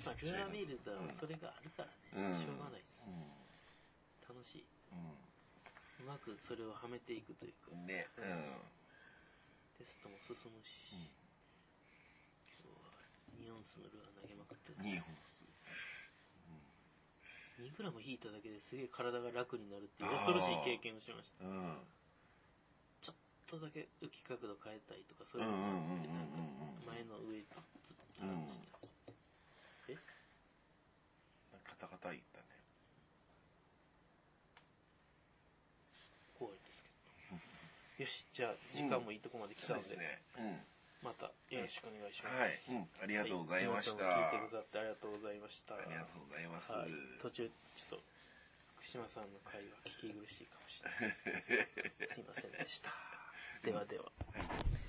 [0.00, 2.32] まあ、ルアーメールだうんそれがあるからうん。
[2.32, 2.40] ね。
[2.40, 3.04] しょうがないです。
[4.32, 4.66] 楽しい。
[4.92, 4.96] う
[6.00, 7.84] うまくそれをはめていくというか、ん。
[7.84, 8.08] ね。
[8.16, 8.56] うん。
[9.76, 10.96] テストも進むし、
[12.56, 12.96] 今日は
[13.44, 14.80] 2オンスのルアー投げまくってる。
[14.80, 15.44] ニーホンス。
[17.58, 21.44] 2グラム引いただけですげえ体が楽になるっていう恐ろしい経験をしました。
[21.44, 21.80] うん。
[23.00, 23.16] ちょっ
[23.48, 28.78] とだけ浮き角度変えたいとか、そういうのうんうんうんがあって、なんか前の上にずっとうんした
[29.88, 29.96] え
[31.64, 32.46] カタカタ言ったね。
[36.38, 36.88] 怖いですけ
[37.32, 38.04] ど。
[38.04, 40.20] よし、じゃあ、時間もいいとこまで来たので、そうですね。
[40.36, 40.75] うん。
[41.06, 42.74] またよろしくお願いします。
[42.74, 42.82] はい。
[42.82, 42.90] うん。
[42.98, 44.02] ありがとうございました。
[44.02, 45.78] はい聞いてくださってありがとうございました。
[45.78, 46.74] ありがとうございます。
[46.74, 46.90] はい、
[47.22, 48.02] 途中、ちょっと、
[48.74, 52.10] 福島さんの会話聞き苦しいかもしれないです。
[52.18, 52.90] すいませんでした。
[53.62, 54.10] ではでは。
[54.34, 54.85] はい